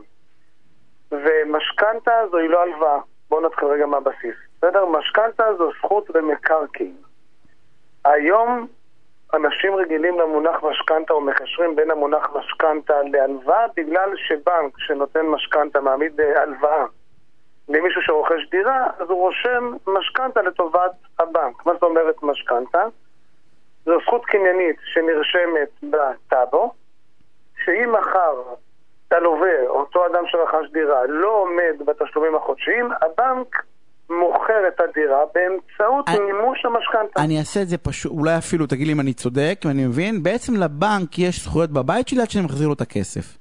[1.12, 2.98] ומשכנתה זוהי לא הלוואה.
[3.30, 4.36] בואו נתחיל רגע מהבסיס.
[4.58, 4.86] בסדר?
[4.86, 6.96] משכנתה זו זכות במקרקעין.
[8.04, 8.66] היום
[9.34, 16.20] אנשים רגילים למונח משכנתה או מקשרים בין המונח משכנתה להלוואה בגלל שבנק שנותן משכנתה מעמיד
[16.20, 16.84] אה, הלוואה
[17.68, 21.66] למישהו שרוכש דירה, אז הוא רושם משכנתה לטובת הבנק.
[21.66, 22.84] מה זאת אומרת משכנתה?
[23.84, 26.72] זו זכות קניינית שנרשמת בטאבו,
[27.64, 28.42] שאם מחר
[29.10, 33.62] הלווה, אותו אדם שרכש דירה, לא עומד בתשלומים החודשיים, הבנק
[34.10, 37.22] מוכר את הדירה באמצעות אני- מימוש המשכנתה.
[37.22, 40.52] אני אעשה את זה פשוט, אולי אפילו תגיד לי אם אני צודק, ואני מבין, בעצם
[40.56, 43.36] לבנק יש זכויות בבית שלי עד שאני מחזיר לו את הכסף.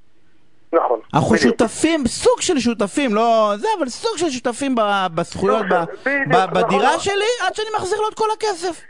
[0.74, 1.00] נכון.
[1.14, 1.42] אנחנו בדיוק.
[1.60, 6.54] שותפים, סוג של שותפים, לא זה, אבל סוג של שותפים ב- בזכויות ב- בדיוק, ב-
[6.60, 7.00] בדירה נכון.
[7.00, 8.82] שלי עד שאני מחזיר לו את כל הכסף.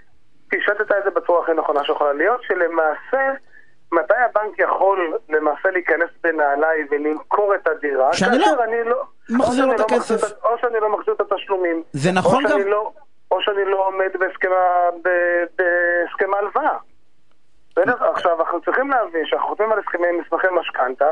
[0.49, 3.33] פישטת את זה בצורה הכי נכונה שיכולה להיות, שלמעשה,
[3.91, 8.13] מתי הבנק יכול למעשה להיכנס בנעליי ולמכור את הדירה?
[8.13, 8.95] שאני לא אני לא...
[9.37, 10.43] מחזיר לו את לא מחזיר הכסף.
[10.43, 11.83] או שאני לא מחזיר את התשלומים.
[11.93, 12.91] זה נכון גם- לא,
[13.31, 14.51] או שאני לא עומד בהסכם
[16.33, 16.77] ההלוואה.
[17.71, 18.09] בסדר?
[18.11, 21.07] עכשיו, אנחנו צריכים להבין שאנחנו חותמים על הסכמי מסמכי משכנתה,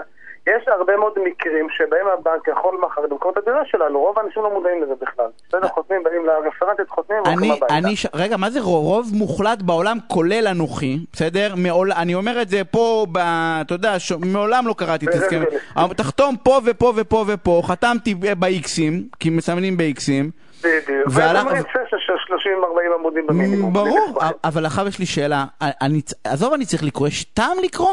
[0.47, 4.53] יש הרבה מאוד מקרים שבהם הבנק יכול מחר למכור את הדירה שלנו, רוב האנשים לא
[4.53, 5.25] מודעים לזה בכלל.
[5.49, 5.67] בסדר?
[5.67, 7.77] חותמים, באים לרפרנטית, חותמים והולכים אני, הביתה.
[7.77, 8.05] אני, ש...
[8.13, 8.85] רגע, מה זה רוב?
[8.85, 11.53] רוב מוחלט בעולם, כולל אנוכי, בסדר?
[11.57, 11.91] מעול...
[11.91, 13.17] אני אומר את זה פה, ב...
[13.61, 14.11] אתה יודע, ש...
[14.11, 15.43] מעולם לא קראתי את ברגע הסכם.
[15.51, 15.57] זה.
[15.75, 20.31] אבל תחתום פה ופה ופה ופה, חתמתי ב-Xים, כי מסמנים ב-Xים.
[20.63, 21.07] בדיוק.
[21.07, 21.67] והלך- והלך...
[21.97, 23.73] של 30-40 עמודים במינימום.
[23.73, 25.45] ברור, אבל עכשיו יש לי שאלה.
[25.61, 26.01] אני...
[26.23, 27.89] עזוב, אני צריך לקרוא, יש טעם לקרוא?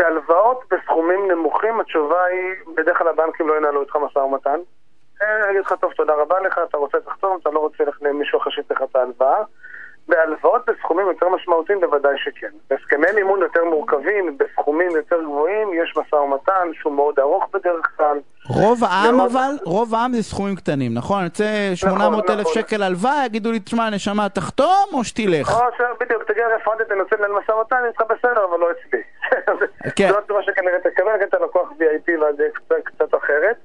[0.00, 4.60] בהלוואות בסכומים נמוכים, התשובה היא, בדרך כלל הבנקים לא ינהלו איתך משא ומתן.
[5.22, 8.02] אה, אני אגיד לך, טוב, תודה רבה לך, אתה רוצה לחתום, אתה לא רוצה ללכת
[8.02, 9.42] למישהו אחר שייתן לך את ההלוואה.
[10.10, 12.50] בהלוואות בסכומים יותר משמעותיים בוודאי שכן.
[12.70, 18.18] בהסכמי מימון יותר מורכבים, בסכומים יותר גבוהים, יש משא ומתן שהוא מאוד ארוך בדרך כלל.
[18.48, 21.16] רוב העם מאוד- אבל, רוב העם זה סכומים קטנים, נכון?
[21.18, 21.44] אני יוצא
[21.74, 22.52] 800 אלף נכון.
[22.54, 25.50] שקל הלוואה, יגידו לי, תשמע, נשמה, תחתום או שתלך?
[25.54, 25.84] או.
[26.00, 29.02] בדיוק, תגיע רפרנטית, תנסה לנהל משא ומתן, אני איתך בסדר, אבל לא אצלי.
[29.96, 30.08] כן.
[30.12, 33.56] זו התשובה שכנראה תקבל, כי אתה לקוח VIP ואז זה קצת, קצת אחרת.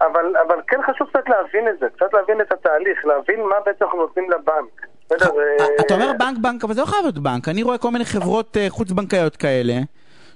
[0.00, 3.84] אבל, אבל כן חשוב קצת להבין את זה, קצת להבין את התהליך, להבין מה בעצם
[3.84, 4.86] אנחנו נותנים לבנק.
[5.12, 7.48] אה, אתה אומר בנק בנק, אבל זה לא חייב להיות בנק.
[7.48, 9.74] אני רואה כל מיני חברות אה, חוץ-בנקאיות כאלה,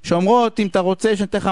[0.02, 1.50] שאומרות, אם אתה רוצה שאני אתן לך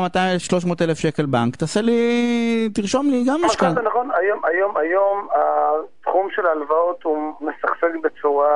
[0.67, 3.71] 200-300 אלף שקל בנק, תעשה לי, תרשום לי גם משכנתה.
[3.71, 8.49] משכנתה, נכון, היום, היום, היום התחום של ההלוואות הוא משגשג בצורה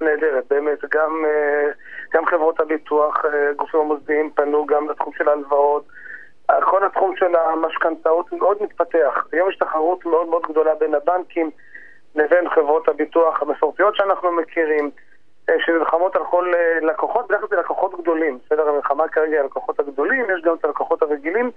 [0.00, 1.70] נהדרת, באמת, גם, אה,
[2.14, 3.24] גם חברות הביטוח,
[3.56, 5.84] גופים המוסדיים פנו גם לתחום של ההלוואות,
[6.60, 11.50] כל התחום של המשכנתאות מאוד מתפתח, היום יש תחרות מאוד מאוד גדולה בין הבנקים
[12.14, 14.90] לבין חברות הביטוח המסורתיות שאנחנו מכירים,
[15.48, 19.40] אה, שנלחמות על כל אה, לקוחות, בדרך כלל זה לקוחות גדולים, בסדר, המלחמה כרגע היא
[19.40, 21.50] הלקוחות הגדולים, יש גם את הלקוחות הרגילים,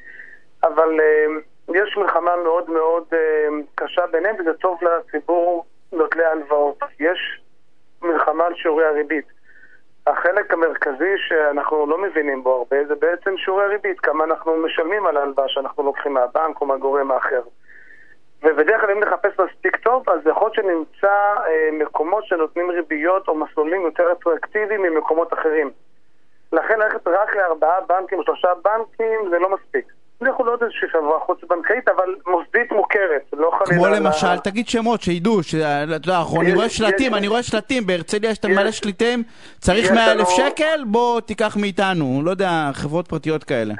[0.64, 1.26] אבל אה,
[1.74, 3.04] יש מלחמה מאוד מאוד
[3.76, 6.80] קשה ביניהם, וזה טוב לציבור נוטלי ההלוואות.
[7.00, 7.42] יש
[8.02, 9.26] מלחמה על שיעורי הריבית.
[10.08, 15.18] החלק המרכזי שאנחנו לא מבינים בו הרבה זה בעצם שיעורי הריבית, כמה אנחנו משלמים על
[15.18, 17.42] ההלוואה שאנחנו לוקחים מהבנק או מהגורם האחר.
[18.46, 21.08] ובדרך כלל אם נחפש מספיק טוב, אז יכול להיות שנמצא
[21.48, 25.72] אה, מקומות שנותנים ריביות או מסלולים יותר אטרקטיביים ממקומות אחרים.
[26.54, 29.86] לכן ללכת רק לארבעה בנקים או שלושה בנקים זה לא מספיק.
[30.22, 33.84] לכו לעוד איזושהי חברה חוץ-בנקאית, אבל מוסדית מוכרת, לא חלילה...
[33.84, 35.58] כמו למשל, תגיד שמות, שידעו, שאתה
[35.90, 39.24] יודע, אני רואה שלטים, יש- אני רואה שלטים, בהרצליה יש את מלא שלטים,
[39.60, 43.74] צריך יש 100 אלף שקל, בוא תיקח מאיתנו, לא יודע, חברות פרטיות כאלה.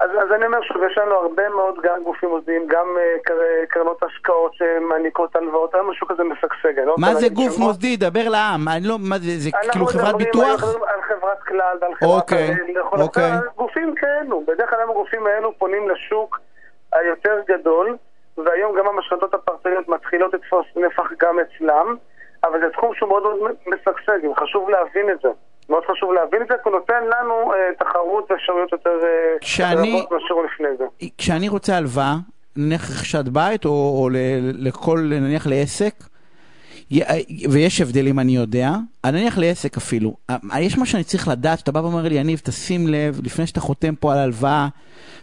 [0.00, 3.34] אז, אז אני אומר שוב, יש לנו הרבה מאוד גם גופים מוסדיים, גם uh, קר,
[3.68, 6.80] קרנות השקעות שמעניקות הלוואות, היום משהו כזה משגשג.
[6.86, 7.68] לא מה זה גוף שמות?
[7.68, 7.96] מוסדי?
[7.96, 8.68] דבר לעם.
[8.68, 10.44] אני לא, מה זה, זה כאילו חברת ביטוח?
[10.44, 12.10] אנחנו מדברים על חברת כלל ועל חברת...
[12.10, 12.56] אוקיי,
[12.92, 13.30] אוקיי.
[13.56, 16.40] גופים כאלו, בדרך כלל הגופים האלו פונים לשוק
[16.92, 17.96] היותר גדול,
[18.38, 21.96] והיום גם המשכנתות הפרטניות מתחילות לתפוס נפח גם אצלם,
[22.44, 25.28] אבל זה תחום שהוא מאוד מאוד משגשג, חשוב להבין את זה.
[25.68, 30.12] מאוד חשוב להבין את זה, כי הוא נותן לנו אה, תחרות ואפשרויות יותר אה, רבות
[30.12, 30.84] מאשר לפני זה.
[31.18, 32.14] כשאני רוצה הלוואה,
[32.56, 34.16] נניח רכישת בית, או, או ל,
[34.68, 35.94] לכל, נניח לעסק,
[37.52, 38.68] ויש הבדלים אני יודע,
[39.06, 42.80] נניח לעסק אפילו, אה, יש מה שאני צריך לדעת, שאתה בא ואומר לי, יניב, תשים
[42.86, 44.66] לב, לפני שאתה חותם פה על הלוואה,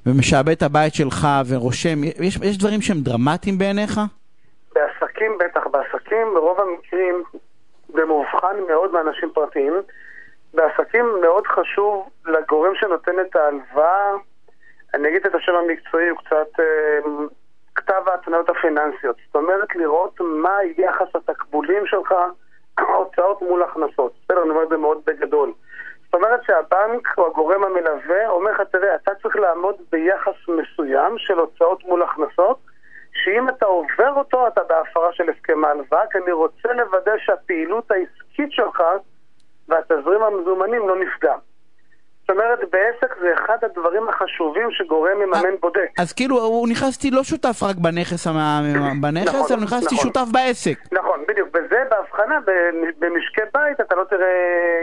[0.06, 4.00] ומשעבד את הבית שלך ורושם, יש, יש דברים שהם דרמטיים בעיניך?
[4.76, 7.24] בעסקים בטח, בעסקים ברוב המקרים,
[7.90, 9.74] במאובחן מאוד מאנשים פרטיים,
[10.56, 14.12] בעסקים מאוד חשוב לגורם שנותן את ההלוואה,
[14.94, 17.00] אני אגיד את השם המקצועי, הוא קצת אה,
[17.76, 19.16] כתב ההתניות הפיננסיות.
[19.26, 22.14] זאת אומרת, לראות מה יחס התקבולים שלך,
[22.80, 24.14] הוצאות מול הכנסות.
[24.24, 25.52] בסדר, אני אומר את זה מאוד בגדול.
[26.06, 31.40] זאת אומרת שהבנק או הגורם המלווה אומר לך, תראה, אתה צריך לעמוד ביחס מסוים של
[31.40, 32.58] הוצאות מול הכנסות,
[33.24, 38.52] שאם אתה עובר אותו, אתה בהפרה של הסכם ההלוואה, כי אני רוצה לוודא שהפעילות העסקית
[38.52, 38.84] שלך
[39.70, 41.36] והתזרים המזומנים לא נפגע.
[42.22, 45.90] זאת אומרת, בעסק זה אחד הדברים החשובים שגורם מממן אה, בודק.
[46.00, 48.28] אז כאילו, הוא נכנסתי לא שותף רק בנכס,
[49.02, 50.08] בנכס נכון, אלא נכנסתי נכון.
[50.08, 50.78] שותף בעסק.
[50.92, 51.50] נכון, בדיוק.
[51.54, 52.40] וזה בהבחנה,
[53.00, 54.28] במשקי בית אתה לא תראה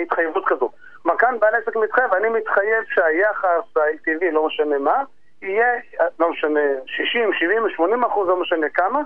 [0.03, 0.70] התחייבות כזו.
[1.03, 5.03] כלומר, כאן בעל עסק מתחייב, אני מתחייב שהיחס ה-LTV, לא משנה מה,
[5.43, 5.72] יהיה,
[6.18, 9.01] לא משנה, 60, 70, 80 אחוז, לא משנה כמה,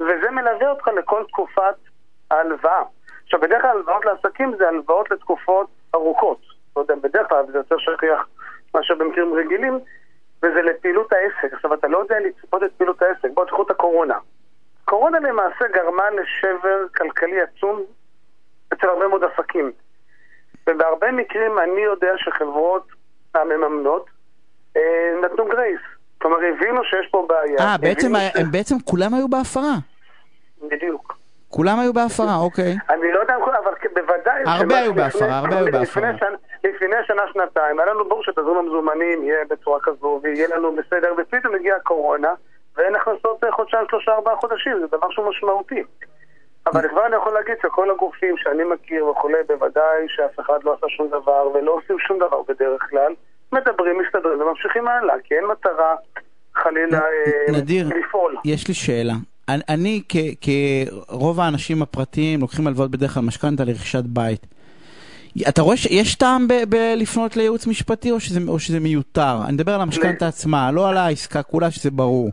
[0.00, 1.74] וזה מלווה אותך לכל תקופת
[2.30, 2.82] ההלוואה.
[3.34, 6.40] עכשיו, בדרך כלל הלוואות לעסקים זה הלוואות לתקופות ארוכות.
[6.76, 8.28] לא יודע, בדרך כלל זה יותר שכיח
[8.74, 9.78] מאשר במקרים רגילים,
[10.42, 11.54] וזה לפעילות העסק.
[11.54, 13.28] עכשיו, אתה לא יודע לצפות את פעילות העסק.
[13.34, 14.18] בואו תקחו את הקורונה.
[14.84, 17.82] קורונה למעשה גרמה לשבר כלכלי עצום
[18.72, 19.72] אצל הרבה מאוד עסקים.
[20.66, 22.86] ובהרבה מקרים אני יודע שחברות
[23.34, 24.06] המממנות
[24.76, 25.80] אה, נתנו גרייס.
[26.18, 27.58] כלומר, הבינו שיש פה בעיה.
[27.58, 28.40] אה, בעצם, ש...
[28.50, 29.74] בעצם כולם היו בהפרה.
[30.70, 31.21] בדיוק.
[31.56, 32.76] כולם היו בהפרה, אוקיי.
[32.90, 34.42] אני לא יודע, אבל בוודאי...
[34.46, 36.10] הרבה היו בהפרה, הרבה היו בהפרה.
[36.64, 41.76] לפני שנה-שנתיים, היה לנו ברור שתזרים המזומנים יהיה בצורה כזו, ויהיה לנו בסדר, ופתאום הגיעה
[41.76, 42.32] הקורונה,
[42.76, 45.82] ואין הכנסות חודשיים, שלושה, ארבעה חודשים, זה דבר שהוא משמעותי.
[46.66, 50.86] אבל כבר אני יכול להגיד שכל הגופים שאני מכיר וכולי, בוודאי שאף אחד לא עשה
[50.88, 53.14] שום דבר, ולא עושים שום דבר בדרך כלל,
[53.52, 55.94] מדברים, מסתדרים וממשיכים הלאה, כי אין מטרה
[56.54, 57.00] חלילה
[57.48, 58.36] נדיר, לפעול.
[58.44, 59.14] יש לי שאלה.
[59.48, 60.02] אני,
[61.08, 64.46] כרוב האנשים הפרטיים, לוקחים הלוואות בדרך כלל משכנתה לרכישת בית.
[65.48, 69.36] אתה רואה שיש טעם בלפנות לייעוץ משפטי או שזה, או שזה מיותר?
[69.44, 72.30] אני מדבר על המשכנתה עצמה, לא על העסקה כולה שזה ברור.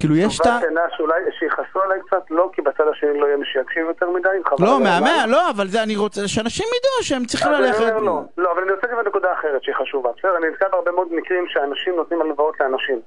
[0.00, 0.60] כאילו יש טעם...
[0.60, 4.28] תשובה שאולי שיכעסו עליי קצת, לא, כי בצד השני לא יהיה מי שיקשיב יותר מדי.
[4.58, 7.80] לא, מהמאה, לא, אבל זה אני רוצה שאנשים ידעו שהם צריכים ללכת.
[7.80, 10.10] לא, לא, אבל אני רוצה גם נקודה אחרת שהיא חשובה.
[10.18, 13.00] בסדר, אני נתקע בהרבה מאוד מקרים שאנשים נותנים הלוואות לאנשים.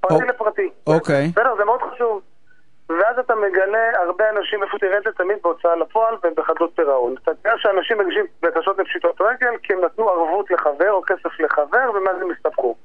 [0.00, 0.70] פרטי לפרטי.
[0.86, 1.28] אוקיי.
[1.28, 2.20] בסדר, זה מאוד חשוב.
[2.88, 7.14] ואז אתה מגלה הרבה אנשים, איפה תראה את זה תמיד בהוצאה לפועל ובחדלות פירעון.
[7.22, 11.90] אתה תראה שאנשים מגישים בקשות לפשיטות רגל כי הם נתנו ערבות לחבר או כסף לחבר
[11.94, 12.76] ומה זה מסתבכו.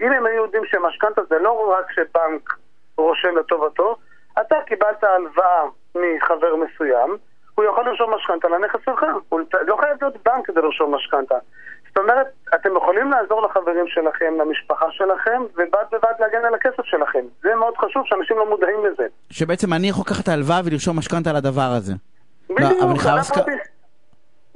[0.00, 2.56] אם הם היו יודעים שמשכנתה זה לא רק שבנק
[2.96, 3.96] רושם לטובתו,
[4.40, 7.16] אתה קיבלת הלוואה מחבר מסוים,
[7.54, 9.04] הוא יכול לרשום משכנתה לנכס שלך.
[9.28, 11.38] הוא לא חייב להיות בנק כדי לרשום משכנתה.
[11.98, 17.24] זאת אומרת, אתם יכולים לעזור לחברים שלכם, למשפחה שלכם, ובד בבד להגן על הכסף שלכם.
[17.42, 19.06] זה מאוד חשוב שאנשים לא מודעים לזה.
[19.30, 21.92] שבעצם אני יכול לקחת את ההלוואה ולרשום משכנתה על הדבר הזה.
[22.50, 23.44] בדיוק, לא, אני חייב הסכמה.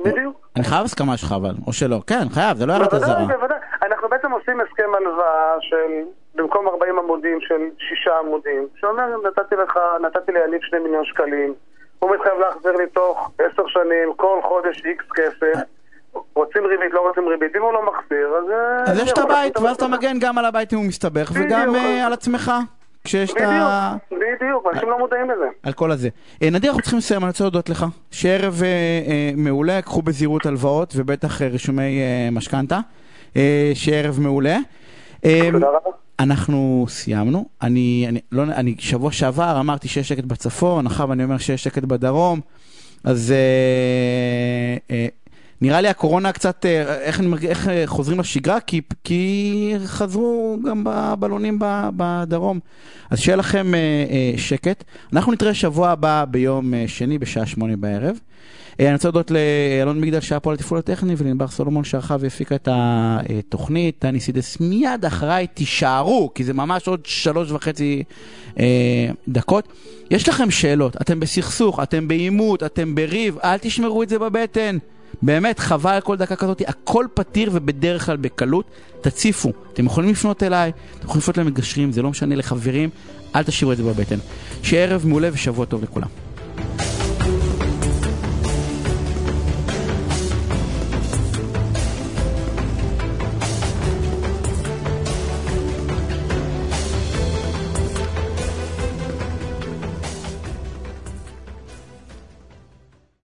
[0.04, 0.48] בדיוק.
[0.56, 1.96] אני חייב הסכמה שלך אבל, או שלא.
[2.06, 3.18] כן, חייב, זה לא הערת אזהרה.
[3.18, 3.58] בוודאי, בוודאי.
[3.82, 5.90] אנחנו בעצם עושים הסכם הלוואה של,
[6.34, 11.54] במקום 40 עמודים של 6 עמודים, שאומר, נתתי לך, נתתי ליניב 2 מיליון שקלים,
[11.98, 15.62] הוא מתחייב להחזיר לי תוך 10 שנים, כל חודש איקס כסף.
[16.34, 18.50] רוצים ריבית, לא רוצים ריבית, אם הוא לא מחזיר, אז...
[18.50, 21.74] אה, אז יש את הבית, ואז אתה מגן גם על הבית אם הוא מסתבך, וגם
[21.74, 22.52] אה, על עצמך.
[23.04, 23.96] כשיש את ה...
[24.10, 25.46] בדיוק, אנשים לא מודעים לזה.
[25.62, 26.08] על כל הזה.
[26.42, 27.86] אה, נדיר, אנחנו צריכים לסיים, אני רוצה להודות לך.
[28.10, 28.62] שערב
[29.36, 32.00] מעולה, קחו בזהירות הלוואות, ובטח רישומי
[32.32, 32.78] משכנתה.
[33.74, 34.56] שערב מעולה.
[35.20, 35.90] תודה רבה.
[36.20, 37.44] אנחנו סיימנו.
[37.62, 41.84] אני, אני, לא, אני שבוע שעבר אמרתי שיש שקט בצפון, אחר ואני אומר שיש שקט
[41.84, 42.40] בדרום,
[43.04, 43.36] אז אה,
[44.90, 45.06] אה,
[45.62, 48.60] נראה לי הקורונה קצת, אה, איך, איך אה, חוזרים לשגרה?
[48.60, 51.58] כי, כי חזרו גם בבלונים
[51.96, 52.60] בדרום.
[53.10, 54.84] אז שיהיה לכם אה, שקט.
[55.12, 58.18] אנחנו נתראה שבוע הבא ביום שני בשעה שמונה בערב.
[58.80, 62.68] אני רוצה להודות לאלון מגדל שהיה פה על התפעול הטכני ולענבר סולומון שערכה והפיקה את
[62.70, 63.98] התוכנית.
[63.98, 68.02] טני סידס מיד אחריי תישארו, כי זה ממש עוד שלוש וחצי
[68.58, 69.68] אה, דקות.
[70.10, 74.78] יש לכם שאלות, אתם בסכסוך, אתם בעימות, אתם בריב, אל תשמרו את זה בבטן.
[75.22, 78.70] באמת, חבל כל דקה כזאת, הכל פתיר ובדרך כלל בקלות.
[79.00, 82.90] תציפו, אתם יכולים לפנות אליי, אתם יכולים לפנות למגשרים, זה לא משנה לחברים,
[83.36, 84.18] אל תשאירו את זה בבטן.
[84.62, 86.08] שיהיה ערב מעולה ושבוע טוב לכולם.